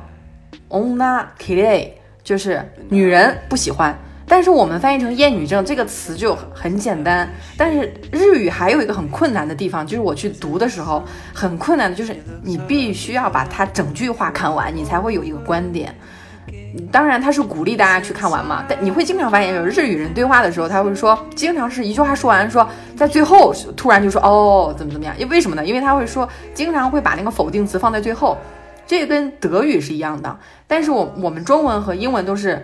[0.69, 1.89] “onna kire”，
[2.23, 3.93] 就是女人不喜欢。
[4.25, 7.27] 但是我们翻译成“厌女症”这个词就很简单。
[7.57, 15.93] 但是日语还有一个很困难的地方，就是我去读的时候很困难的，就是你必须要把它整句话看完，你才会有一个观点。
[16.91, 18.63] 当然，他是鼓励大家去看完嘛。
[18.67, 25.13] 但你会经常发现，有日语人对话的时候，他会说，经常是一句话说完，说在最后突然就说哦，怎么怎么样？
[25.17, 25.65] 因为什么呢？
[25.65, 28.37] 因为他会说，经常会把那个否定词放在最后。
[28.85, 30.37] 这跟德语是一样的。
[30.67, 32.63] 但是我我们中文和英文都是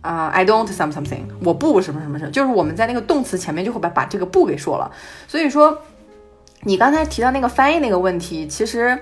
[0.00, 4.90] 啊，I don't some something，我不什么什么什么，就是我们在那个动词前面就会把把这个不给说了。
[5.26, 5.78] 所以说，
[6.62, 8.98] 你刚才提到那个翻译那个问题，其实。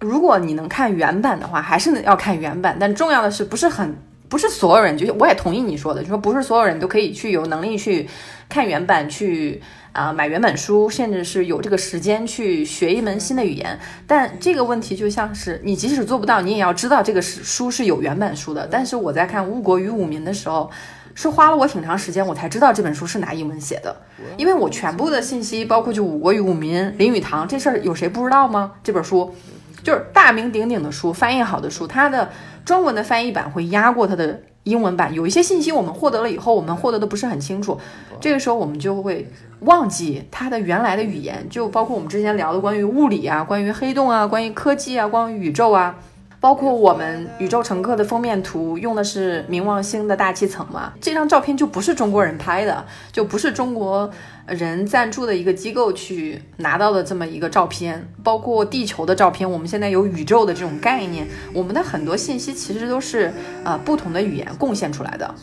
[0.00, 2.76] 如果你能看原版的话，还是要看原版。
[2.80, 3.94] 但重要的是，不是很
[4.28, 8.08] 不是所有人，就我也同意你说的，就说不是所有人都可以去有能力去
[8.48, 9.60] 看原版，去
[9.92, 13.78] 啊买原版书，甚至是有这个时间去学一门新的语言。
[14.06, 18.66] 但这个问题就像是你即使做不到，你也要知道这个是书是有原版书的。
[18.70, 20.70] 但是我在看《误国与武民》的时候，
[21.14, 23.94] 是花了我挺长时间，我才知道这本书是拿英文写的，
[24.38, 28.72] 因为我全部的信息，包括就《五国与五民》林语堂这事儿，有谁不知道吗？
[28.82, 29.34] 这本书。
[29.82, 32.30] 就是大名鼎鼎的书，翻译好的书，它的
[32.64, 35.12] 中文的翻译版会压过它的英文版。
[35.14, 37.78] 有一些信息我们获得了以后，我们获得的不是很清楚，
[38.20, 39.26] 这个时候我们就会
[39.60, 41.46] 忘记它的原来的语言。
[41.48, 45.96] 就包括我们之前聊的关于物理啊，关于黑洞啊，关于科技啊，关于宇宙啊。
[46.40, 50.94] 包括我们宇宙乘客的封面图用的是冥王星的大气层嘛？
[50.98, 54.10] 这张照片就不是中国人拍的，就不是中国
[54.46, 58.10] 人赞助的一个机构去拿到的这么一个照片。
[58.24, 63.30] 包括地球的照片，我们现在有宇宙的这种概念，我们的很多信息其实都是
[63.62, 65.34] 呃不同的语言贡献出来的。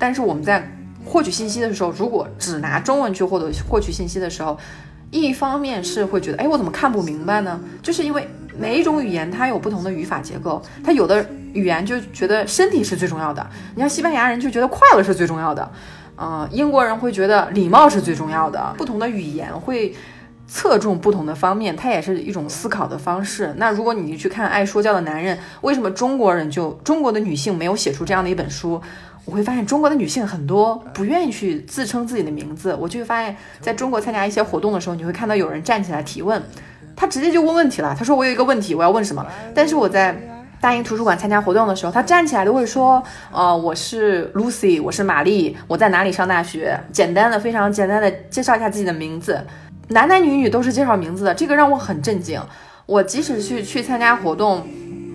[0.00, 0.68] 但是我们在
[1.04, 4.58] 获取信息的时候，如果只拿中文去获得获取信息的时候，
[5.12, 7.60] 一方面是会觉得，哎，我怎么看不明白呢？
[7.80, 8.28] 就是因为。
[8.58, 15.70] 每一种语言它有不同的语法结构，它有的语言就觉得身体是最重要的，你像西班牙人就觉得快乐是最重要的，
[16.16, 19.94] 嗯，英国人会觉得礼貌是最重要的，不同的语言会
[20.46, 23.54] 侧重不同的方面，它也是一种思考的方式。
[23.56, 28.80] 那如果你去看《爱说教的男人》，为什么中国人就中国的女性没有写出这样的一本书？
[29.26, 32.74] 我会发现中国的女性很多不愿意去自称自己的名字。
[32.80, 36.42] 我就会发现，在中国参加一些活动的时候，你会看到有人站起来提问，
[37.00, 37.96] 他直接就问问题了。
[37.98, 40.14] 他说：“我有一个问题，我要问什么？”但是我在
[40.60, 49.42] 大英图书馆参加活动的时候，他站起来都会说：“呃，我是 Lucy，我是玛丽，我在哪里上大学？”简单的、非常简单的介绍一下自己的名字。
[49.88, 52.38] 男男女女都是介绍名字的，这个让我很震惊。
[52.84, 54.66] 我即使去去参加活动，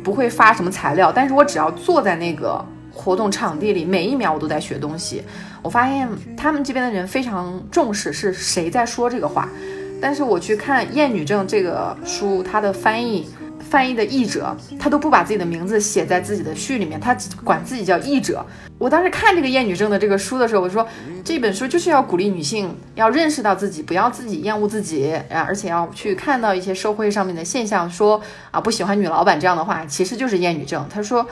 [0.04, 5.24] 不会发什么材料，但是我只要坐在那个活动场地里，每一秒我都在学东西。
[5.62, 9.48] 我发现他们这边的人非常重视是谁在说这个话。
[10.02, 13.28] 但是我去看《厌女症》这个书，它的翻译。
[13.68, 18.46] 翻译的译者，他都不把自己的名字写在自己的序里面，他管自己叫译者。
[18.78, 20.88] 我当时看这个厌女症的这个书的时候，我说
[21.24, 30.88] 这本书就是要鼓励女性要认识到自己，不要自己厌恶自己啊，而且要去看到一些社会上面的现象，说啊不喜欢女老板这样的话，其实就是厌女症。
[30.88, 31.26] 他说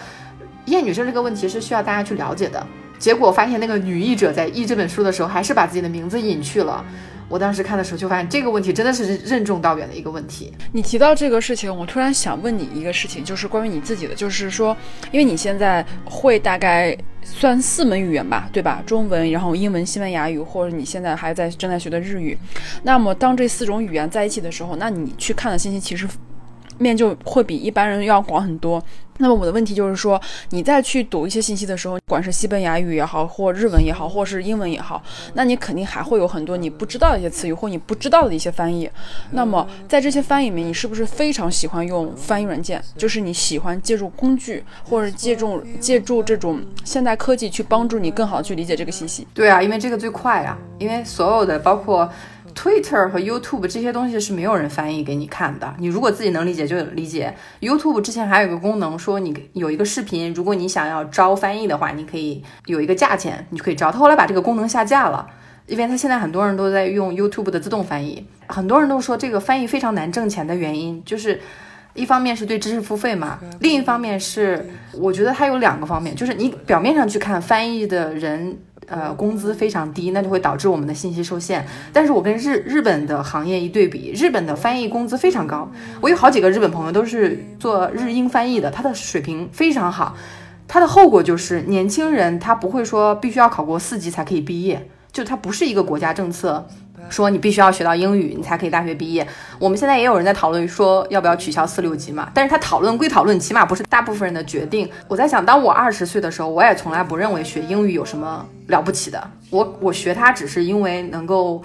[0.66, 2.66] 厌女症这个问题是需要大家去了解的。
[2.98, 6.84] 结果发现那个女译者在译这本书的时候，还是把自己的名字隐去了。
[7.34, 10.54] 我当时看的时候就发现这个问题真的是任重道远的一个问题。
[10.72, 14.78] 你提到这个事情，我突然想问你一个事情，就是关于你自己的，就是说，
[15.12, 18.84] 因为你现在会大概算四门语言吧，对吧？
[18.86, 22.38] 中文，然后英文、西班牙语，或者你现在还在正在学的日语。
[22.84, 26.08] 那么当这四种语言在一起的时候，那你去看的信息其实。
[26.80, 28.84] 面就会比一般人要广很多。
[29.18, 35.02] 那么我的问题就是说，你再去读一些信息的时候，不管是西班牙语也好，或日文也好，或是英文也好，
[35.34, 38.90] 那你肯定还会有很多你不知道的一些词语，或你不知道的一些翻译。
[39.32, 42.84] 那么在这些翻译里面，你是不是非常喜欢用翻译软件？
[42.98, 49.28] 就是你喜欢借助工具，或者借助借助这种现代科技去帮助你更好的去理解这个信息？
[49.34, 52.10] 对啊，因为这个最快啊，因为所有的包括。
[52.56, 57.34] Twitter 和 YouTube 这些东西是没有人翻译给你看的，你如果自己能理解就理解。
[57.60, 63.92] YouTube 之前还有一个功能，说你有一个视频，如果你想要招翻译的话，你可以有一个价钱，你就可以招。
[63.92, 65.28] 他后来把这个功能下架了，
[65.68, 71.40] 因为他现在很多人都在用 YouTube 的自动翻译，很多人都说这个翻译非常难挣钱的原因，就是
[71.94, 78.58] 一方面是对知识付费嘛，另一方面是我觉得它有两个方面，就是你表面上去看翻译的人。
[78.88, 81.66] 呃，工资非常低，那就会导致我们的信息受限。
[81.92, 85.70] 但是我跟日日本的行业一对比，日本的翻译工资非常高。
[86.02, 90.16] 我有好几个日本朋友都是做日英翻译的，他的水平非常好。
[90.68, 96.68] 他的后果就是年轻人他不会说必须要考过四级才可以毕业，就他不是一个国家政策。
[97.10, 99.28] 说你必须要学到英语，你才可以大学毕业。
[99.60, 102.30] 我们现在也有人在讨论说要不要取消四六级嘛？
[102.34, 104.90] 但是他讨论归讨论，起码不是大部分人的决定。
[105.08, 109.32] 我在想，当我二十岁的时候，我也从来不认为学英语有什么了不起的。
[109.50, 111.62] 我我学它只是因为能够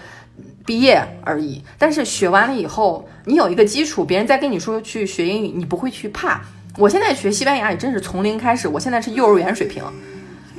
[0.66, 1.62] 毕业而已。
[1.78, 6.42] 但是学完了以后，你有一个基础，别人再跟你说去学英语，你不会去怕。
[6.76, 9.82] 我现在学西班牙语真是从零开始，我现在是幼儿园水平。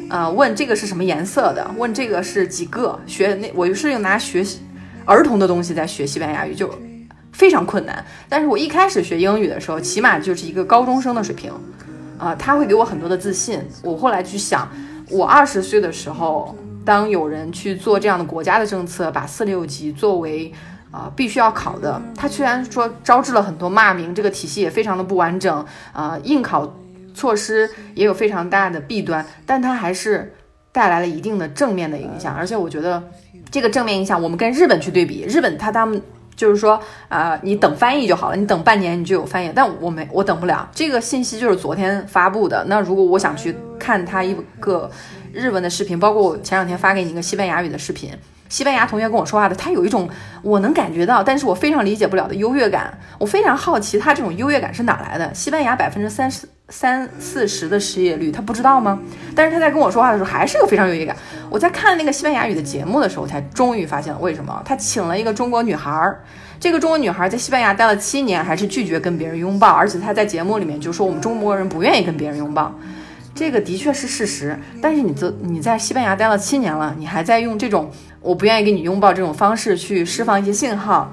[0.10, 1.70] 啊，问这个是什么颜色的？
[1.78, 3.00] 问这个是几个？
[3.06, 4.60] 学那我就是用拿学习。
[5.10, 6.72] 儿童的东西在学西班牙语就
[7.34, 11.52] 非常困难，但是我一开始学英语的时候，起码就是一个高中生的水平，
[12.20, 13.60] 啊，他会给我很多的自信。
[13.82, 14.70] 我后来去想，
[15.10, 20.54] 我二十岁的时候，当有人去做这样的国家的政策，把四六级作为
[20.92, 26.72] 啊必须要考的，他虽然说招致了很多骂名，这个体系也非常的不完整，啊，应考
[27.16, 30.36] 措施也有非常大的弊端，但他还是
[30.72, 33.02] 带来了一定的正面的影响，而且我觉得。
[33.52, 36.02] 这个正面影响，我们跟日本去对比，日本他他们
[36.36, 40.70] 就是说，啊，你等翻译就好了，你等半年你就有翻译，但我没，我等不了。
[40.74, 44.90] 这个信息就是昨天发布的，那如果我想去看他一个
[45.34, 48.12] 日文的视频，包括我前两天发给你一个西班牙语的视频。
[48.48, 50.10] 西班牙同学跟我说话的，他有一种
[50.42, 52.98] 我能感觉到，但是我非常理解不了的优越感。
[53.20, 55.32] 我非常好奇他这种优越感是哪来的？
[55.36, 59.00] 西班牙百分之三十三四十的失业率，他不知道吗？
[59.36, 61.16] 但是他在跟我说话的时候，还是有非常优越感。
[61.50, 64.62] 我在看那个西班牙语的节目的时候，才终于发现了为什么。
[64.64, 66.24] 他请了一个中国女孩儿，
[66.60, 72.74] 这个中国女孩在西班牙待了七年，还是拒绝跟别人拥抱，而且她在节目里面就说我们中国人不愿意跟别人拥抱。
[73.34, 77.90] 这个的确是事实，但是你在你在西班牙待了七年了，你还在用这种
[78.22, 81.10] 我不愿意跟你拥抱这种方式去释放一些信号，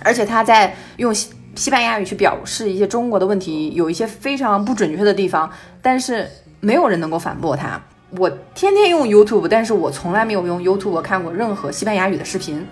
[0.00, 1.14] 而且他在用
[1.58, 5.50] 西班牙语去表示一些中国的问题，有一些非常不准确的地方，
[5.82, 6.24] 但是
[6.60, 7.82] 没有人能够反驳他。
[8.16, 12.64] 我天天用 YouTube，但是我从来没有用 YouTube 看过任何西班牙语的视频，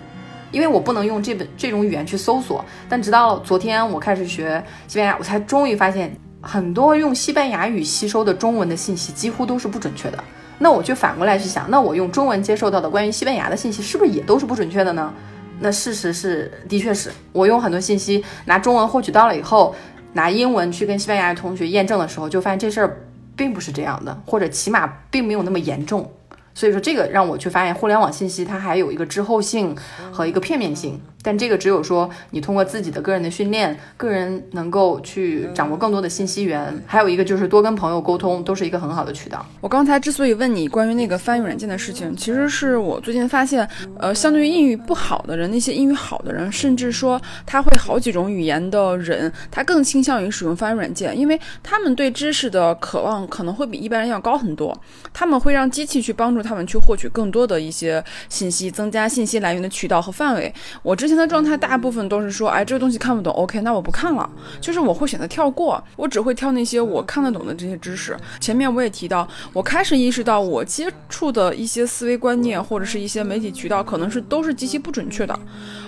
[0.51, 2.63] 因为我不能用这本这种语言去搜索。
[2.87, 6.15] 但直到昨天我开始学西班牙，我才终于发现。
[6.39, 10.23] 很多用西班牙语吸收的中文的信息几乎都是不准确的。
[10.59, 15.13] 那我就反过来去想，那我用中文接受到的关于西班牙的信息是不是也都是不准确的呢？
[15.59, 19.75] 那事实是，的确是我用很多信息拿中文获取到了以后，
[20.13, 22.97] 拿英文去跟西班牙同学验证的时候，就发现这事儿
[23.35, 26.11] 并不是这样的，或者起码并没有那么严重。
[26.53, 29.75] 所以说，这个让我去发现，互联网信息它还有一个滞后性
[30.11, 30.99] 和一个片面性。
[31.27, 39.45] 但这个只有说你通过自己的个人的训练，个人能够去掌握更多的信息源，还有一个就是多跟朋友沟通，都是一个很好的渠道。
[39.59, 43.67] 我刚才之所以问你关于那个翻译软件的事情，其实是我最近发现，
[43.99, 54.73] 呃，相对于英语不好的人，那些英语好的人，甚至说他会好几种语言的人，他更倾向于使用翻译软件，因为他们对知识的渴望可能会比一般人要高很多。
[55.11, 60.53] 他们会让机器去帮助他们去获取更多的一些信息，增加信息来源的渠道和范围。
[60.81, 61.16] 我之前。
[61.17, 64.29] 的状态大部分都是说，哎，这个东西看不懂，OK，那我不看了。
[64.61, 68.15] 就是我会选择跳过，我只会跳那些我看得懂的这些知识。
[68.39, 75.37] 前面我也提到，我开始意识到我接触的一些思维观念或者是一些媒体渠道，可能是都是极其不准确的。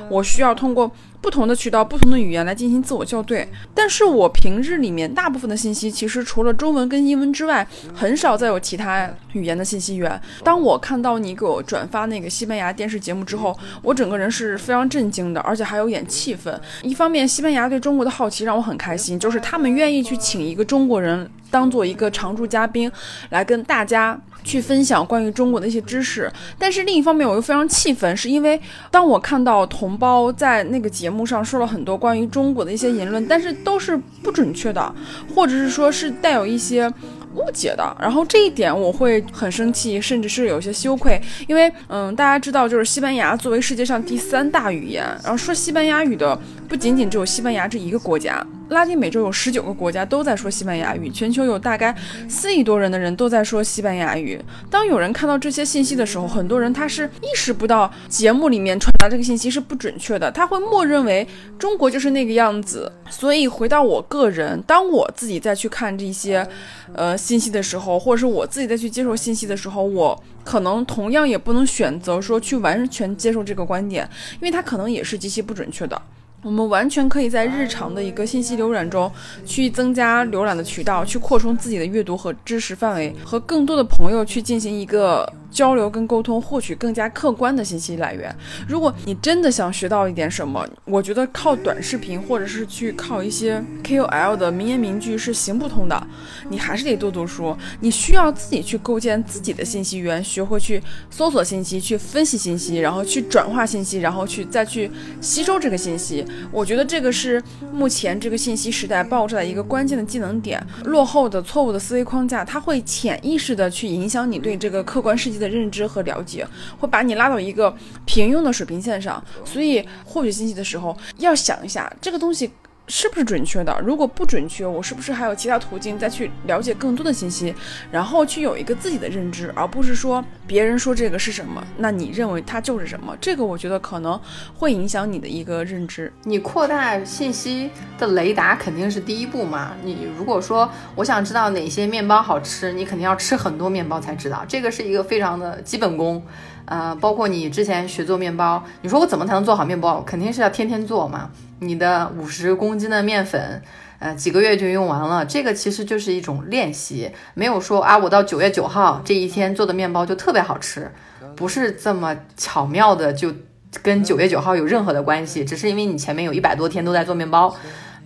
[0.10, 0.92] 我需要通过。
[1.22, 10.20] 不同的渠道、不同的语言来进行自我校对，但是我平日里面大部分的信息，其实除了中文跟英文之外，很少再有其他语言的信息源。
[10.44, 16.60] 当我看到你给我转发那个西班牙电视节目之后，我整个人是非常震惊的，而且还有点气愤。
[16.84, 22.92] 一方面，西班牙对中国的好奇让我很开心，就是他们愿意去请一个中国人当做一个常驻嘉宾，
[23.30, 24.20] 来跟大家。
[24.50, 28.60] 去分享关于中国的一些知识，但是另一方面我又非常气愤，是因为
[28.90, 34.94] 当我看到同胞在那个节目上说了很多关于中国的一些言论，但是都是不准确的，
[35.36, 36.92] 或者是说是带有一些。
[37.36, 51.96] 误解的，然后这一点我会很生气，甚至是有些羞愧，因为嗯，大家知道，就是西班牙作为世界上第三大语言，然后说西班牙语的不仅仅只有西班牙这一个国家，拉丁美洲有十九个国家都在说西班牙语，全球有大概
[52.28, 54.40] 四亿多人的人都在说西班牙语。
[54.70, 61.28] 当有人看到这些信息的时候，很多人他是意识不到节目里面传达这个信息是不准确的，他会默认为
[61.58, 62.92] 中国就是那个样子。
[63.10, 66.48] 所以回到我个人，当我自己再去看这些，
[66.94, 67.20] 呃。
[67.20, 76.02] 信息的时候，或者是我自己再去接受信息的时候，我可能同样也不能选择说去完全接受这个观点，因为它可能也是极其不准确的。
[76.42, 79.12] 我们完全可以在日常的一个信息浏览中，
[79.46, 88.34] 去增加浏览的渠道，去扩充自己的阅读和知识范围，和更多的朋友去进行一个交流跟沟通，获取更加客观的信息来源。
[88.68, 96.08] 如果你真的想学到一点什么，我觉得靠短视频或者是去靠一些 KOL 的名言名句是行不通的，
[96.50, 97.56] 你还是得多读书。
[97.80, 106.26] 你需要自己去构建自己的信息源，学会去搜索信息，去分析信息，然后去转化信息，然后去再去吸收这个信息。
[106.52, 110.66] 我觉得这个是目前这个信息时代爆炸的一个关键的技能点。
[110.86, 116.46] 落后的、错误的思维框架，它会潜意识的去影响你对这个客观世界的认知和了解，
[116.78, 117.76] 会把你拉到一个
[118.06, 119.24] 平庸的水平线上。
[119.46, 122.52] 所以获取信息的时候，要想一下这个东西。
[122.90, 123.80] 是不是准确的？
[123.86, 127.54] 如果不准确，我是不是还有其他途径再去了解更多的信息，
[127.92, 133.16] 然后去有一个自己的认知，而不是说别人说这个是什么，那你认为它就是什么？
[133.22, 134.20] 这个我觉得可能
[134.56, 136.12] 会影响你的一个认知。
[136.24, 139.74] 你扩大信息的雷达肯定是第一步嘛。
[139.84, 146.22] 你如果说我想知道哪些面包好吃，你肯定要吃很多面包才知道，这个是一个非常的基本功。
[146.70, 150.04] 呃，包括你之前学做面包，你说我怎么才能做好面包？
[150.04, 151.32] 肯定是要天天做嘛。
[151.62, 153.60] 你的五十公斤的面粉，
[153.98, 155.26] 呃，几个月就用完了。
[155.26, 160.92] 这个其实就是一种练习，没有说啊，我到九月九号这一天做的面包就特别好吃，
[161.36, 163.34] 不是这么巧妙的就
[163.82, 167.54] 跟九月九号有任何的关系，只是因为你前面有一百多天都在做面包。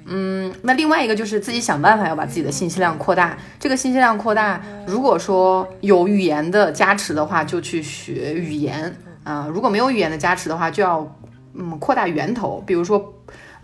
[0.05, 3.37] 嗯，那另外一个就是自己想办法要把自己的信息量扩大。
[3.59, 11.17] 这个信息量扩大，如果说有语言的加持的话，就去学语言啊；如果没有语言的加持的话，就要
[11.53, 13.13] 嗯扩大源头，比如说。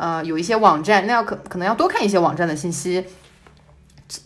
[0.02, 3.04] 呃，有一些网站，那要可可能要多看一些网站的信息，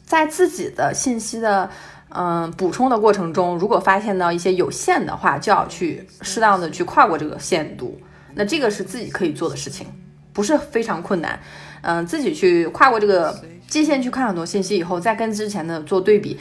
[0.05, 1.67] 在自己的信息的
[2.09, 7.99] 嗯补充的过程中，如果发现到一些有限的话，就要去适当的去跨过这个限度。
[8.35, 9.87] 那这个是自己可以做的事情，
[10.31, 11.39] 不是非常困难。
[11.83, 16.39] 嗯，自己去跨过这个界限，去看很多信息以后，再跟之前的做对比。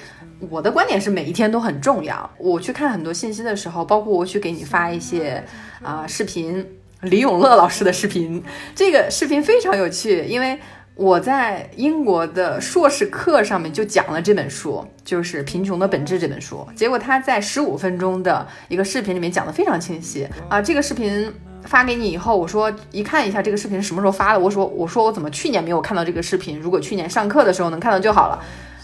[0.51, 2.29] 我的观点是每一天都很重要。
[2.39, 5.45] 我去看很多信息的时候，包括我去给你发一些
[5.83, 6.67] 啊视频。
[7.03, 8.41] 李永乐老师的视频，
[8.77, 10.57] 这个视频非常有趣，因为
[10.95, 16.65] 我在英国的硕士课上面就讲了这本书，就是《贫穷的本质》这本书。
[16.77, 20.63] 结果他在十五分钟的一个视频里面讲的非常清晰啊。
[20.63, 21.29] 这个视频
[21.65, 26.61] 发给你以后，我说一看一下这个视频什么时候发的，我说我说我怎么去年没有看到这个视频？
[26.61, 28.43] 如果去年上课的时候能看到就好了。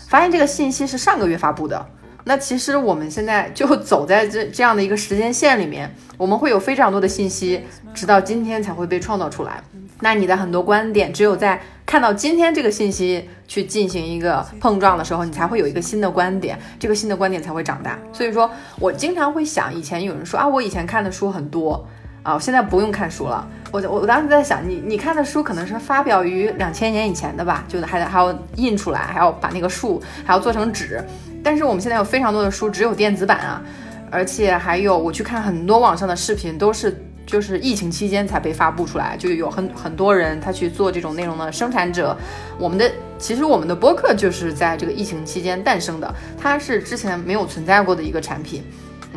[0.09, 1.87] 发现这个信息是上个月发布的。
[2.25, 7.61] 那其实我们现在就走在这这样的一个时间线里面，我们会有非常多的信息，
[7.95, 9.63] 直到今天才会被创造出来。
[10.01, 17.99] 那你的很多观点，只有在看到今天这个信息去进行一个碰撞的时候，你才会有一个新的观点，这个新的观点才会长大。
[18.13, 21.87] 所以说我经常会想，以前有人说啊，我以前看的书很多
[22.23, 23.47] 啊，我现在不用看书了。
[23.71, 31.03] 我我我当时在想，你你看的书可能是发表于两千年以前的吧，就还得还要印出来，还要把那个树还要做成纸。
[31.43, 33.63] 但是我们现在有非常多的书只有电子版啊，
[34.11, 37.05] 而且还有我去看很多网上的视频都是。
[37.29, 42.17] 就是疫情期间才被发布出来，就有很很多人他去做这种内容的生产者。
[42.59, 48.65] 我们的其实我们的播客就是在这个疫情期间诞生的，它是之前没有存在过的一个产品，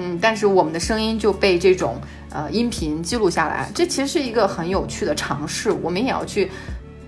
[0.01, 5.71] 嗯，但是我们的声音就被这种呃音频记录下来，这其实是一个很有趣的尝试。
[5.71, 6.49] 我们也要去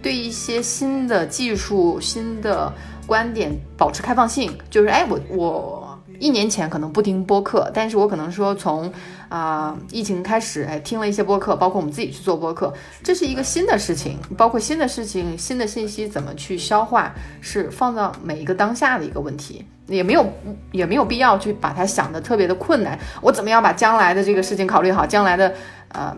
[0.02, 2.72] 对一些新的技术、新的
[3.08, 5.83] 观点保持开放性，就是哎，我我。
[6.20, 8.92] 一年前可能不听播客，但是我可能说从
[9.30, 20.26] 啊疫情开始，哎听了一些播客，包括我们自己去做播客，这是一个新的事情，包括新的事情、新的信息怎么去消化，是放到每一个当下的一个问题，也没有
[20.72, 22.98] 也没有必要去把它想的特别的困难。
[23.22, 25.54] 我怎么样把将来的这个事情考虑好，将来的
[25.90, 26.16] 呃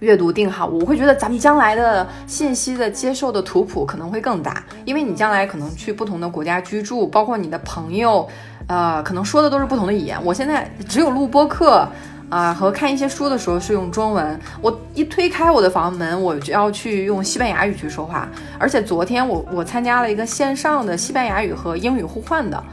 [0.00, 0.66] 阅读定好？
[0.66, 8.28] 我会觉得咱们将来的信息的接受的图谱可能会更大，因为你将来可能去不同的国家居住，包括你的朋友。
[8.66, 10.18] 呃，可能说的都是不同的语言。
[10.24, 11.86] 我现在只有录播课
[12.30, 14.40] 啊和看一些书的时候是用中文。
[14.62, 18.26] 我一推开我的房门，我就要去用西班牙语去说话。
[18.58, 22.64] 而且昨天我我参加了一个线上的西班牙语和英语互换的，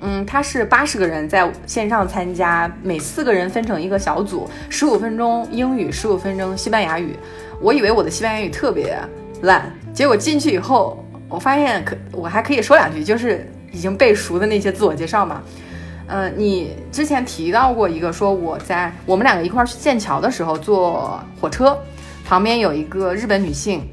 [0.00, 7.16] 嗯，它是八十个人在线上参加，每四个人分成一个小组，十五分钟英语，十五分钟西班牙语。
[7.60, 8.98] 我以为我的西班牙语特别
[9.42, 13.48] 烂，结果进去以后，我发现可我还可以说两句，就是。
[13.76, 15.42] 已经背熟的那些自我介绍嘛，
[16.06, 21.76] 呃，你之前提到过一个，说我在我们两个一块儿去剑桥的时候坐火车，
[22.26, 23.86] 旁边有一个日本女性，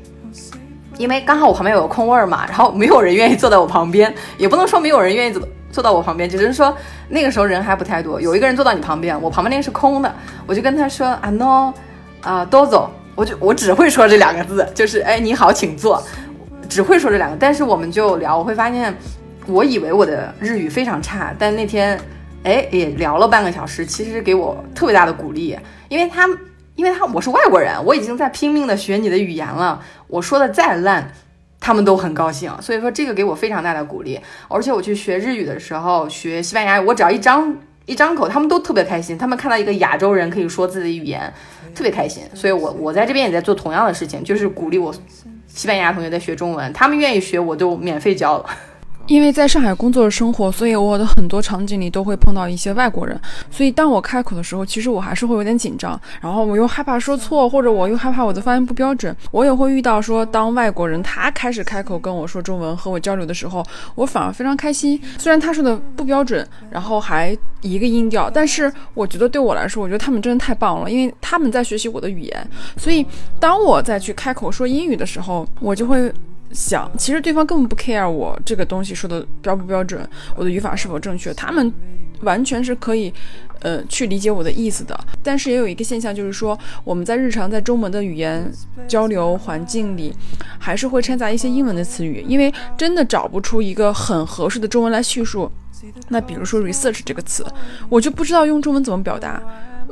[0.98, 6.74] 因为刚好我旁边有个空位儿嘛，然后没有人愿意坐在我旁边，也不能说没有人愿意坐坐到我旁边，只是说
[7.10, 10.16] 那个时候人还不太多，有一个人坐到你旁边，我旁边那个是空的，
[10.48, 11.74] 我就跟他说啊 no
[12.22, 16.02] 啊多走，我就我只会说这两个字，就是哎你好请坐，
[16.70, 18.96] 只会说这两个，但是我们就聊，我会发现。
[19.48, 22.00] 我以为我的日语非常差，但那天，
[22.44, 25.58] 哎，也聊了半个小时，其实给我特别大的鼓励，
[25.90, 26.28] 因为他，
[26.76, 31.12] 因为他我是外国人，我已经在拼命的学你的语言了，我说的再烂，
[31.60, 34.20] 他们都很高兴，所以说这个给我非常大的鼓励。
[34.48, 41.34] 而且我去学日语的时候，学西班牙语，我只要一张一张口，他们都特别开心，他们看到一个亚洲人可以说自己的语言，
[41.76, 42.24] 特别开心。
[42.34, 44.94] 所以我我在这边也在做同样的事情，就是鼓励我
[45.48, 48.46] 西班牙同学在学中文，他们愿意学，我就免费教了。
[49.08, 53.20] 因为在上海工作的生活，所以我的很多场景里都会碰到一些外国人，
[53.52, 59.16] 所以当我开口的时候，其实我还是会有点紧张，然后我又害怕说错，或者我又害怕我的发音不标准。
[59.32, 63.62] 我也会遇到说，当外国人他开始开口跟我说中文和我交流的时候，
[63.96, 65.00] 我反而非常开心。
[65.18, 72.50] 虽然他说的不标准，然后还一个音调，但是我觉得对我来说，我觉得他们真的太棒了，因为他们在学习我的语言。
[72.78, 73.06] 所以
[73.38, 76.10] 当我再去开口说英语的时候，我就会。
[76.54, 81.74] 想，其实对方根本不 care 我这个东西说的标不标准，我的语法是否正确，他们
[82.22, 83.12] 完全是可以，
[83.62, 84.98] 呃，去理解我的意思的。
[85.22, 88.50] 但是也有一个现象，就是说我们在日常在中文的语言
[88.88, 90.14] 交流环境里，
[90.60, 95.52] 还是会掺杂一些英文的词语，因为真的找不出一个很合适的中文来叙述。
[96.08, 97.46] 那比如说 research 这个词，
[97.90, 99.42] 我就不知道用中文怎么表达。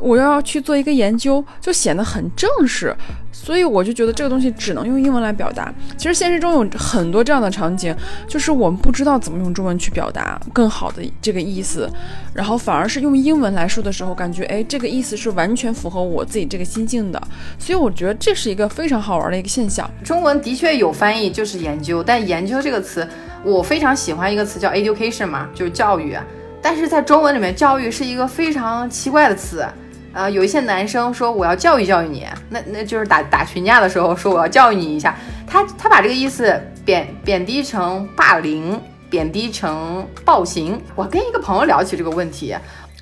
[0.01, 2.95] 我要去做一个研究，就显得很正式，
[3.31, 5.71] 所以我就觉得这个东西只能用英文来表达。
[5.95, 7.95] 其实现实中有很多这样的场景，
[8.27, 11.87] 就是我们不知道怎么用中文去表达更好的这个意思，
[12.33, 17.21] 然后反而是用英文来说的时候，感觉哎，这个意思是完全符合我自己这个心境的。
[17.59, 19.89] 所以我觉得这是一个非常好玩的一个现象。
[20.03, 23.07] 中文的确有翻译就是研究，但研究这个词，
[23.43, 26.17] 我非常喜欢一个词叫 education 嘛，就是教育。
[26.63, 29.65] 但是在中文里面，教育是一个非常奇怪的词。
[30.13, 35.15] 呃，有一些男生说我要教育教育你，那那就是打打群架的时候说我要教育你一下，
[35.47, 38.77] 他他把这个意思贬贬低成霸凌，
[39.09, 40.81] 贬低成暴行。
[40.95, 42.53] 我跟一个朋友聊起这个问题，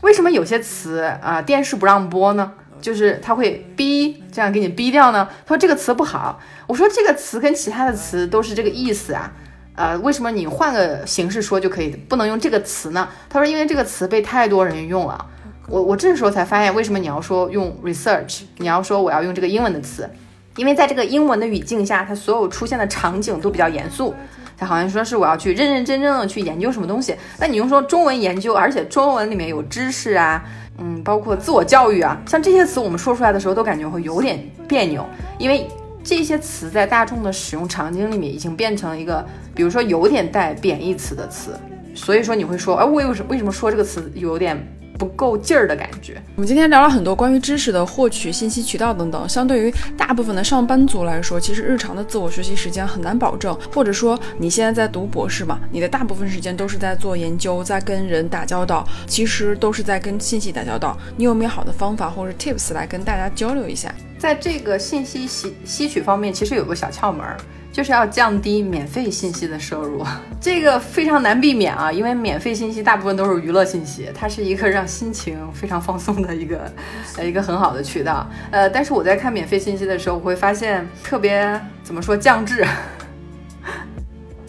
[0.02, 2.52] 为什么有些词啊电视不让播呢？
[2.80, 5.28] 就是他会逼这样给你逼掉呢？
[5.46, 6.40] 他说这个词不好。
[6.68, 9.32] 我说这个词跟其他的词都是这个意思啊，
[9.76, 13.10] 呃，为什么你换个形式说就可以，不能用这个词呢？
[13.28, 15.26] 他说因为这个词被太多人用了。
[15.70, 20.10] 我我这时候才发现，为什么你要说用 research，你要说我要用这个英文的词，
[20.56, 24.16] 因为在这个英文的语境下，它所有出现的场景都比较严肃，
[24.58, 27.16] 它好像说是我要去认认真真的去研究什么东西。
[27.40, 30.44] 那你用说中文研究，而且中文里面有知识啊，
[30.80, 35.06] 嗯，包括自我教育啊，像这些词我们说出来的时候都感觉会有点别扭，
[35.38, 35.68] 因为
[36.04, 41.52] 这些词在大众的使用场景里面已经变成了一个，比如说有点带贬义词的词，
[41.94, 44.58] 所以说你会说，哎，我为什为什么说这个词有点？
[45.00, 46.22] 不够劲儿的感觉。
[46.36, 49.28] 我们今天聊了很多关于知识的获取、信息渠道等等。
[49.28, 53.58] 相对于大部分的上班族来说，其实日常的自我学习时间很难保证。
[53.74, 60.98] 或者说，你现在在读博士嘛，你的大部分时间都是在做研究，在跟人打交道，其实都是在跟信息打交道。
[61.16, 63.94] 你有没有好的方法或者 tips 来跟大家交流一下？
[64.20, 67.36] 在这个信息吸吸取方面，其实有个小窍门儿。
[67.72, 70.04] 就是要降低免费信息的摄入，
[70.42, 76.70] 这个非常难避免啊，因为免费信息大部分都是娱乐信息，它是一个让心情非常放松的一个
[77.16, 78.28] 呃一个很好的渠道。
[78.50, 82.66] 呃，但是我在看免费信息的时候，我会发现特别怎么说降智，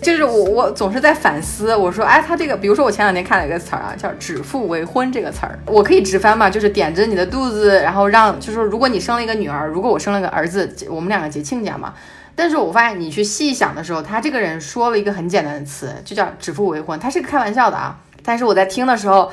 [0.03, 11.95] 就是我我总是在反思，我说哎，他这个，比如说我前两天看了一个词儿啊，叫“指腹为婚”这个词儿，我可以直翻嘛，就是点着你的肚子，然后让就是说，如果你生了一个女儿，如果我生了个儿子，我们两个结亲家嘛。
[12.35, 17.99] 但是我发现你去细想的时候，他这个人说了一个很简单的词，就叫“指腹为婚”，他是个开玩笑的啊。
[18.25, 19.31] 但是我在听的时候，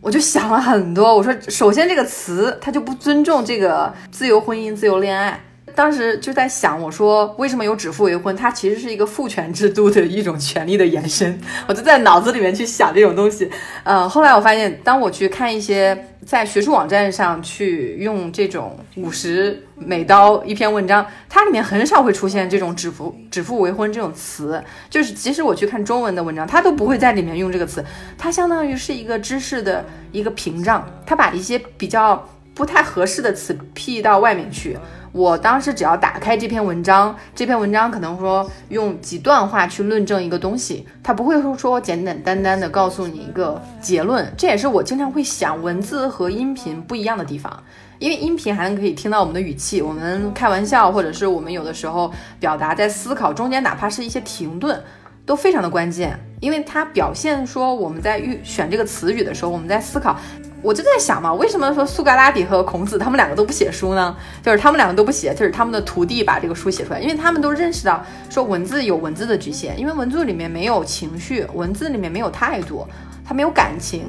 [0.00, 1.14] 我就想了很多。
[1.14, 5.40] 我说，首先这个词他就不尊重这个自由婚姻、自由恋爱。
[5.78, 8.34] 当时就在想，我说为什么有指腹为婚？
[8.34, 11.40] 它其实是一个父权制度的一种权利的延伸。
[11.68, 13.48] 我就在脑子里面去想这种东西。
[13.84, 24.60] 呃，后来我发现，当我去看一些在学术网站上去用这种五十美刀一篇文章，它里面很少会出现这种指腹指腹为婚这种词。
[24.90, 27.84] 就是即使我去看中文的文章，它都不会在里面用这个词。
[28.18, 34.76] 它相当于是一个知识的一个屏障，它把一些比较不太合适的词辟到外面去。
[35.12, 44.30] 我当时只要打开这篇文章，这篇文章可能说用几段话去论证一个东西，它不会说说简简单单的告诉你一个结论。
[44.36, 47.62] 这也是我经常会想文字和音频不一样的地方，
[47.98, 54.82] 因为音频还能可以听到我们的语气，我们开玩笑，或者是我们有的时候表达在思考中间，哪怕是一些停顿，
[55.24, 60.16] 都非常的关键，因为它表现说我们在预选这个词语的时候，我们在思考。
[60.60, 64.16] 我就在想嘛，为什么说苏格拉底和孔子他们两个都不写书呢？
[64.42, 72.84] 就是他们两个都不写，就是他们的徒弟把这个书写出来，因为他们都认识到说文字有文字的局限，因为文字里面没有情绪，文字里面没有态度，
[73.24, 74.02] 它没有感情。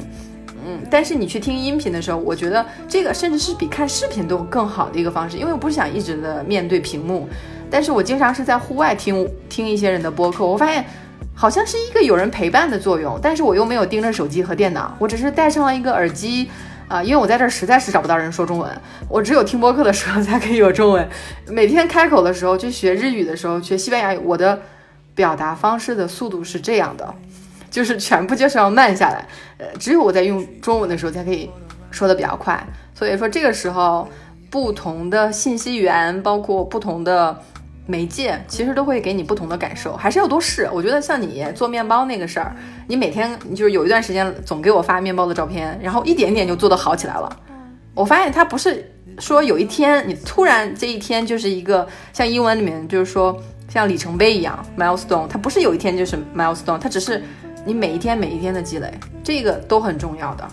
[0.65, 7.29] 嗯，但是你去听音频的时候，我觉得这个甚至是比看视频都更好的一个方式，因为我不是想一直的面对屏幕，
[7.69, 10.83] 但是我经常是在户外听听一些人的播客，我发现。
[11.39, 16.51] 好像是一个有人陪伴的作用，但是我又没有盯着手机和电脑，我只是戴上了一个耳机，
[16.89, 18.69] 啊，因为我在这儿实在是找不到人说中文，
[19.07, 21.07] 我只有听播客的时候才可以有中文。
[21.47, 24.59] 每天开口的时候，去学日语的时候，学西班牙语，我的
[25.15, 27.15] 表达方式的速度是这样的，
[27.71, 29.25] 就是全部就是要慢下来。
[29.59, 31.49] 呃，只有我在用中文的时候才可以
[31.89, 32.61] 说的比较快。
[32.93, 34.05] 所以说这个时候，
[34.49, 37.41] 不同的信息源，包括不同的。
[37.89, 40.69] 媒介其实都会给你不同的感受，还是要多试。
[40.71, 47.35] 我觉得像你做面包那个事儿，你每天就是有一段时间总给我发面包的照片，然后一点点就做得好起来了。
[47.95, 48.87] 我发现它不是
[49.17, 53.35] 说有一天你突然这一天就是一个像英文里面就是说
[53.67, 57.23] 像里程碑一样 milestone，它不是有一天就是 milestone，它只是
[57.65, 60.47] 你每一天每一天的积累，这个都很重要的。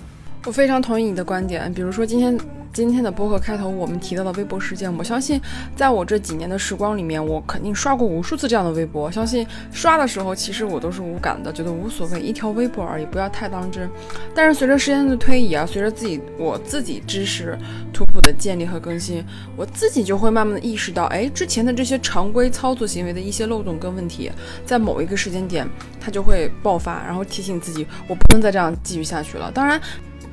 [0.47, 2.39] 我非常同意你的观点，比如说今天。
[2.77, 5.41] 今天的播客开头，我们提到的微博事件，我相信，
[5.75, 9.11] 在我这几年的时光里面，我肯定刷过无数次这样的微博。
[9.11, 13.89] 相信刷的时候，其实我都是无感的，觉得无所谓，一条微博而已，不要太当真。
[14.35, 17.59] 但是随着时间的推移啊，随着自己我自己知识
[17.95, 19.25] 图谱的建立和更新，
[19.57, 24.31] 我自己就会慢慢的意识到，哎，之前的这些常规操作行为的一些漏洞跟问题，
[24.67, 25.67] 在某一个时间点，
[25.99, 29.51] 它就会爆发，然后提醒自己，我不能再这样继续下去了。
[29.51, 29.81] 当然。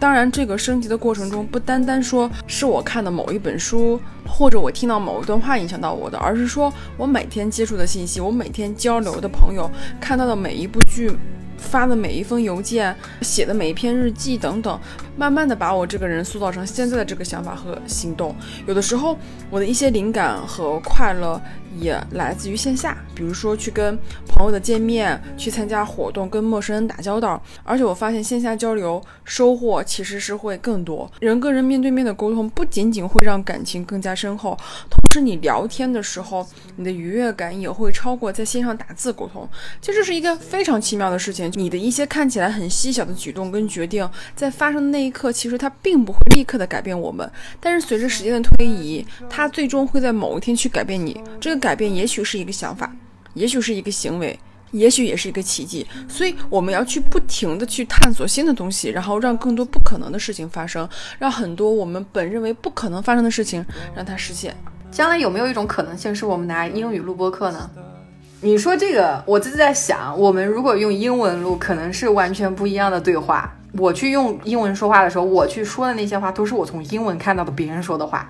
[0.04, 3.98] 当然，这个升级的过程中，不单单说是我看的某一本书，
[4.28, 11.10] 或者我听到某一段话影响到我的，而是说我每天接触的信息，我每天交流的朋友看到的每一部剧。
[11.56, 14.78] 发的每一封邮件，写的每一篇日记等等，
[15.16, 18.36] 慢慢的把我这个人塑造成现在的这个想法和行动。
[18.66, 19.18] 有的时候，
[19.50, 21.42] 我的一些灵感和快乐
[21.80, 23.98] 也来自于线下，比如说去跟
[24.28, 27.42] 朋友的见面，去参加活动，跟陌生人打交道。
[27.64, 34.58] 而且我发现线下交流收获其实是会更多，人跟人面对面的沟通不仅仅会让感情更加深厚，
[34.90, 36.46] 同时你聊天的时候，
[36.76, 39.48] 你的愉悦感也会超过在线上打字沟通。
[39.82, 41.52] 其实这是一个非常奇妙的事情。
[41.56, 47.30] 你的一些看起来很细小的举动跟决定，在发生那一刻，其实它并不会立刻的改变我们，
[47.60, 51.22] 但是随着时间的推移，它最终会在某一天去改变你。
[51.40, 52.92] 这个改变也许是一个想法，
[53.34, 54.40] 也许是一个行为，
[54.72, 55.86] 也许也是一个奇迹。
[56.08, 60.88] 所以我们要去不停的去探索新的东西，然后让更多不可能的事情发生，
[61.20, 64.56] 让很多我们本认为不可能发生的事情让它实现。
[64.92, 67.70] 将来有没有一种可能性是我们拿英语录播课呢？
[68.42, 73.52] 你说这个，我就在想，我们如果用英文录，可能是完全不一样的对话。
[73.78, 78.30] 我去用英文说话的时候，我去说的那些话都是我从英文看到的别人说的话。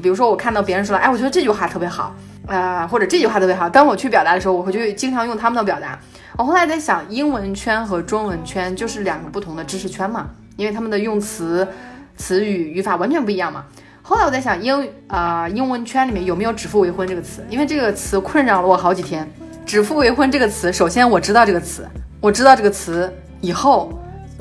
[0.00, 2.14] 比如说，我看到别人说了，哎，我觉得这句话特别好，
[2.46, 3.68] 啊，或者这句话特别好。
[3.68, 5.98] 当我去表达的时候，我会就经常用他们的表达。
[6.38, 11.68] 我后来在想，英文圈和中文圈就是两个不同的知识圈嘛，因为他们的用词、
[12.16, 13.66] 词语、语法完全不一样嘛。
[14.00, 17.44] 后来我在想，英啊，英文圈里面有没有“指腹为婚”这个词？
[17.50, 19.30] 因为这个词困扰了我好几天。
[19.64, 21.86] 指腹为婚这个词，首先我知道这个词，
[22.20, 23.92] 我知道这个词以后，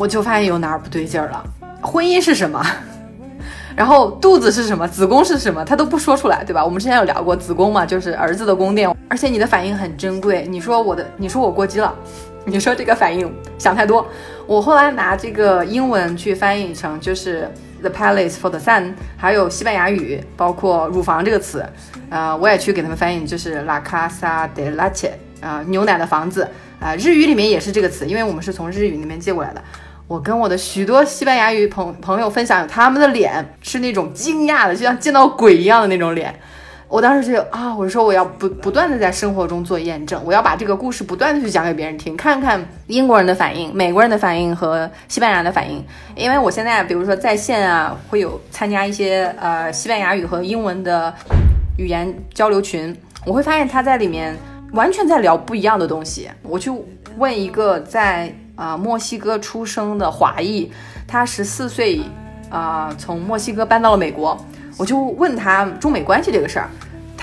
[0.01, 1.43] 我就发现有哪儿不对劲儿了。
[1.79, 2.59] 婚姻是什么？
[3.77, 4.87] 然后肚子是什么？
[4.87, 5.63] 子宫是什么？
[5.63, 6.65] 他都不说出来，对吧？
[6.65, 8.91] 我们之前有聊过子宫嘛，就是儿子的宫殿。
[9.07, 11.93] 而且你的反应很珍贵，你说我的，你说我过激了，
[12.45, 14.03] 你说这个反应想太多。
[14.47, 17.47] 我后来拿这个英文去翻译成就是
[17.81, 21.63] the palace for the sun，还有西班牙语，包括乳房这个词。
[22.09, 26.47] 呃，我也去给他们翻译，就是 La Casa de Leche，啊，牛奶的房子，
[26.79, 29.61] 啊，日语里面也是这个词，因为我们是从日语那边借过来的。
[30.11, 36.35] 我跟我的许多西班牙语朋朋友分享，他们的脸是那种惊讶的，就像见到鬼一样的那种脸。
[36.89, 45.81] 我当时就啊，我说我要不不断的在生活中做验证，我要把这个故事不断的去讲给别人听，看看英国人的反应、美国人的反应和西班牙的反应。
[46.13, 51.13] 因为我现在比如说在线啊，会有参加一些呃西班牙语和英文的。
[51.77, 52.93] 语言交流群，
[53.25, 54.37] 我会发现他在里面
[54.73, 56.29] 完全在聊不一样的东西。
[56.43, 56.69] 我去
[57.17, 58.31] 问一个在
[58.61, 60.71] 啊墨西哥出生的华裔，
[61.07, 61.99] 他十四岁
[62.47, 64.37] 啊从墨西哥搬到了美国，
[64.77, 66.69] 我就问他中美关系这个事儿，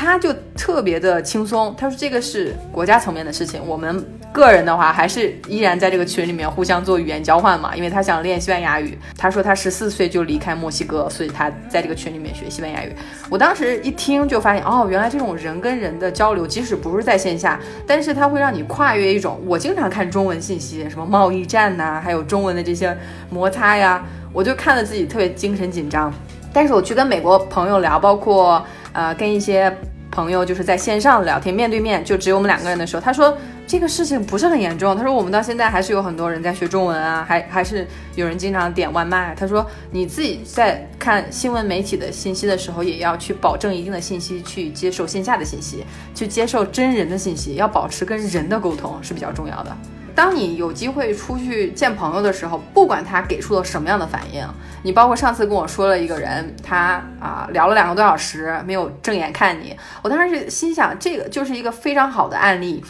[0.00, 4.06] 他就特别的轻松，他说这个是国家层面的事情，我们。
[4.30, 8.96] 个人的话，还是依然在这个群里面互相做语言交换嘛，因为他想练西班牙语。
[9.16, 12.94] 他说他十四岁就离开墨西哥，所以他在这个群里面学西班牙语。
[13.30, 19.40] 我当时一听就发现，哦，原来这种人跟人的交流，即使不是在线下，但是它会让你跨越一种。
[19.46, 22.96] 我经常看中文信息，什么贸易战呐，还有中文的这些
[23.30, 26.12] 摩擦呀，我就看了自己特别精神紧张。
[26.52, 28.64] 但是我去跟美国朋友聊，包括
[28.98, 29.72] 呃跟一些
[30.10, 33.36] 朋友就是在线上聊天，面对面就只有我们两个人的时候，他说。
[33.68, 34.96] 这个事情不是很严重。
[34.96, 39.34] 他说我们到现在还是有很多人在学中文啊，还还是有人经常点外卖。
[39.38, 45.84] 他说你自己在看新闻媒体的信息的时候，也要去保证一定的信息，去接受线下的信息，
[46.14, 49.76] 去接受真人的信息，要保持跟人的沟通是比较重要的。
[50.18, 54.44] 当你有机会出去见朋友的时候，不管他给出了什么样的反应，
[54.82, 62.84] 你包括上次跟我说了一个人，他啊聊了两个多小时没有正眼看你，我当时心想这个就是一个非常好的案例。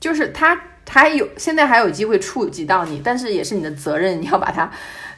[0.00, 0.60] 就是他
[0.90, 4.68] 还有现在还有机会触及到你，但是也是你的责任，你要把他，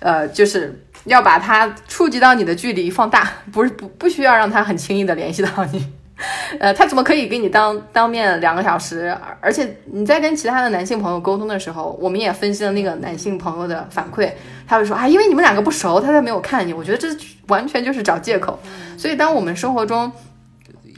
[0.01, 5.91] 呃，就是要把它触及到你的距离放大，不是不不需要让他很轻易的联系到你，
[6.59, 9.17] 呃，他怎么可以给你当当面两个小时？
[9.41, 14.31] 而且你在跟其他的男性朋友沟通的时候，我们也分析了那个男性朋友的反馈，
[14.67, 16.73] 他会说啊，因为你们两个不熟，他才没有看你。
[16.73, 17.09] 我觉得这
[17.49, 18.59] 完全就是找借口。
[18.97, 20.11] 所以当我们生活中。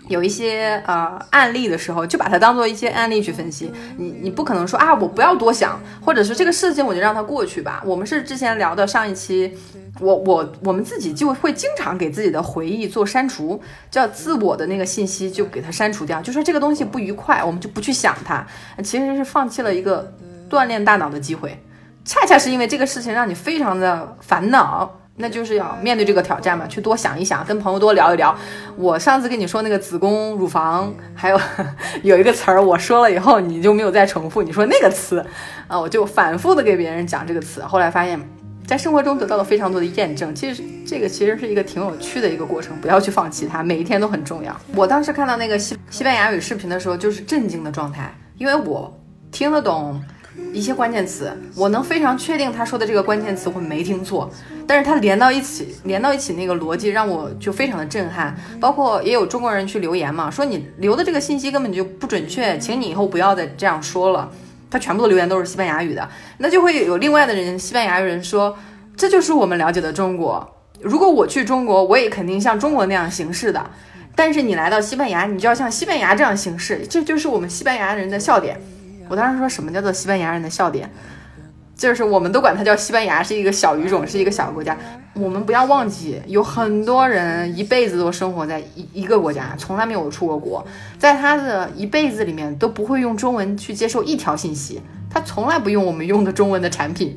[0.09, 3.71] 有一些呃案例的时候，就把它当做一些案例去分析。
[3.97, 7.83] 你你不可能说啊，我不要多想，或者是这个事情我就让它过去吧。
[7.85, 9.57] 我们是之前聊的上一期，
[10.01, 16.21] 我我我们自己就会经常给自己的回忆做删除，叫自我的那个信息就给它删除掉。
[16.23, 18.47] 就说这个东西不愉快，我们就不去想它，
[18.83, 20.13] 其实是放弃了一个
[20.49, 21.63] 锻炼大脑的机会。
[22.05, 24.91] 恰恰是因为这个事情让你非常的烦恼。
[25.21, 28.35] 那就是要面对这个挑战嘛，去多想一想，跟朋友多聊一聊。
[28.77, 31.41] 我上次跟你说那个子宫、乳房，还有
[32.03, 34.43] 有一个词儿，我说了以后你就没有再重复。
[34.43, 35.25] 你说那个词
[35.67, 37.61] 啊，我就反复的给别人讲这个词。
[37.63, 38.21] 后来发现，
[38.65, 40.33] 在生活中得到了非常多的验证。
[40.33, 44.55] 其实这个其实是一个挺有趣的一个过程，不要去放弃它，每一天都很重要。
[44.77, 48.97] 我当时看到那个西西班牙语视频的时候，就是震惊的状态，因为我
[49.33, 50.01] 听得懂。
[50.53, 54.31] 一些关键词，我能非常确定他说的这个关键词我没听错，
[54.69, 58.37] 但是他连到一起，连到一起那个逻辑让我就非常的震撼。
[58.61, 64.31] 包括也有中国人去留言嘛，说你留的这个信息根本就不准确，请你以后不要再这样说了。
[64.71, 66.07] 他全部的留言都是西班牙语的，
[66.37, 68.55] 那就会有另外的人，西班牙人说，
[68.95, 70.47] 这就是我们了解的中国。
[70.83, 73.71] 如果我去中国，我也肯定像中国那样行事的，
[74.15, 78.61] 但是你来到西班牙，你就要像西班牙这样行事，这就是我们西班牙人的笑点。
[79.09, 80.91] 我当时说什么叫做西班牙人的笑点？
[81.79, 84.77] 就是我们都管它叫西班牙，是一个小语种，是一个小国家。
[85.15, 90.67] 我们不要忘记，有很多人一辈子都生活在一一个国家，从来没有出过国，
[90.99, 97.17] 在他的一辈子里面都不会用中文去接受一条信息，他从来不用我们用的中文的产品。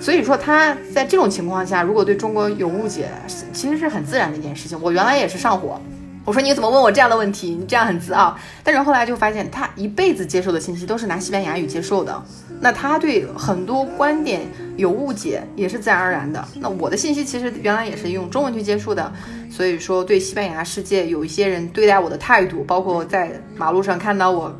[0.00, 3.08] 所以说他在这种情况下，如果对中国有误解，
[3.52, 4.80] 其实是很自然的一件事情。
[4.80, 5.78] 我原来也是上火。
[6.24, 7.50] 我说你怎么问我这样的问题？
[7.50, 8.36] 你这样很自傲。
[8.62, 12.22] 但是后来就发现，他一辈子接受的信息都是拿西班牙语接受的，
[12.60, 14.42] 那他对很多观点
[14.76, 16.44] 有误解也是自然而然的。
[16.60, 19.12] 那我的信息其实原来也是用中文去接触的，
[19.50, 24.54] 所以说对西班牙世界有一些人对待我的态度，包括在马路上看到我，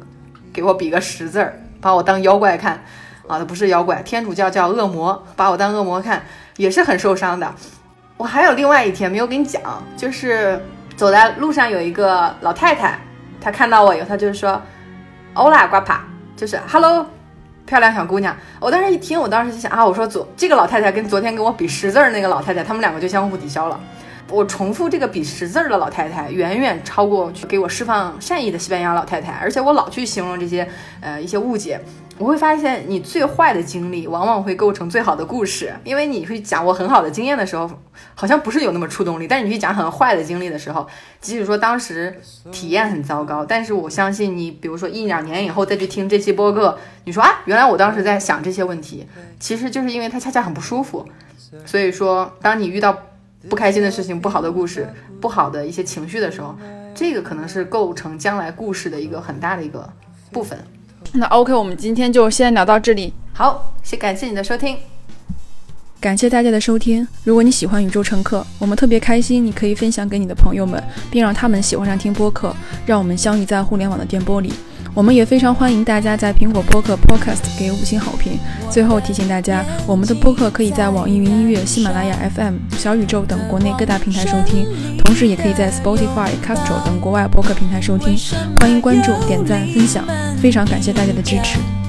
[0.53, 2.75] 给我比个十字儿，把我当妖怪看，
[3.29, 6.25] 啊，他不是妖怪，天主教叫恶魔，把我当恶魔看，
[6.57, 7.55] 也是很受伤的。
[8.17, 10.61] 我还有另外一天没有跟你讲，就是。
[10.97, 12.99] 走在路上有一个老太太，
[13.41, 14.61] 她看到我以后，她就是说
[15.35, 15.99] ，Hola guapa，
[16.37, 17.07] 就是 Hello，
[17.67, 18.37] 漂亮小姑娘。
[18.61, 23.81] 我当时一听，我当时就想啊，我说昨这个老太太跟昨天跟我比识字儿那个老太太，他们两个就相互抵消了。
[24.31, 29.33] 我重复这个比识字儿的老太太，远远超过去给我释放善意的西班牙老太太。
[29.33, 30.67] 而且我老去形容这些
[31.01, 31.81] 呃一些误解。
[32.23, 37.69] 我会发现，你最坏的经历往往会构成最好的故事，因为你会讲我很好的经验的时候，
[38.15, 40.87] 好像不是有那么触动力；但是你去讲很坏的经历的时候，
[41.21, 42.17] 即使说当时
[42.53, 49.05] 体验很糟糕，但是我相信你，比如说一两年以后再去听这期播客，你说啊，原来我当时在想这些问题，
[49.41, 51.05] 其实就是因为它恰恰很不舒服。
[51.67, 52.97] 所以说，当你遇到
[53.49, 54.89] 不开心的事情、不好的故事、
[55.21, 56.55] 不好的一些情绪的时候，
[56.95, 59.93] 这个可能是构成将来故事的一个很大的一个
[60.31, 60.57] 部分。
[61.13, 63.13] 那 OK，我们今天就先聊到这里。
[63.33, 64.77] 好，谢感谢你的收听，
[66.01, 67.07] 感谢大家的收听。
[67.25, 72.55] 如果你喜欢宇宙乘客，我们特别开心，你可以分享给你的朋友们，并让他们喜欢上听播客，
[72.87, 74.53] 让我们相遇在互联网的电波里。
[74.95, 78.39] 我们也非常欢迎大家在苹果播客 Podcast 给五星好评。
[78.71, 84.67] 最后提醒大家，我们的播客可以在网易云音乐、喜马拉雅 FM、小宇宙等国内各大平台收听，
[84.99, 88.15] 同时也可以在 Spotify、Castro 等国外播客平台收听。
[88.59, 90.05] 欢迎关注、点赞、分享，
[90.43, 91.82] 非常感谢大家的支持。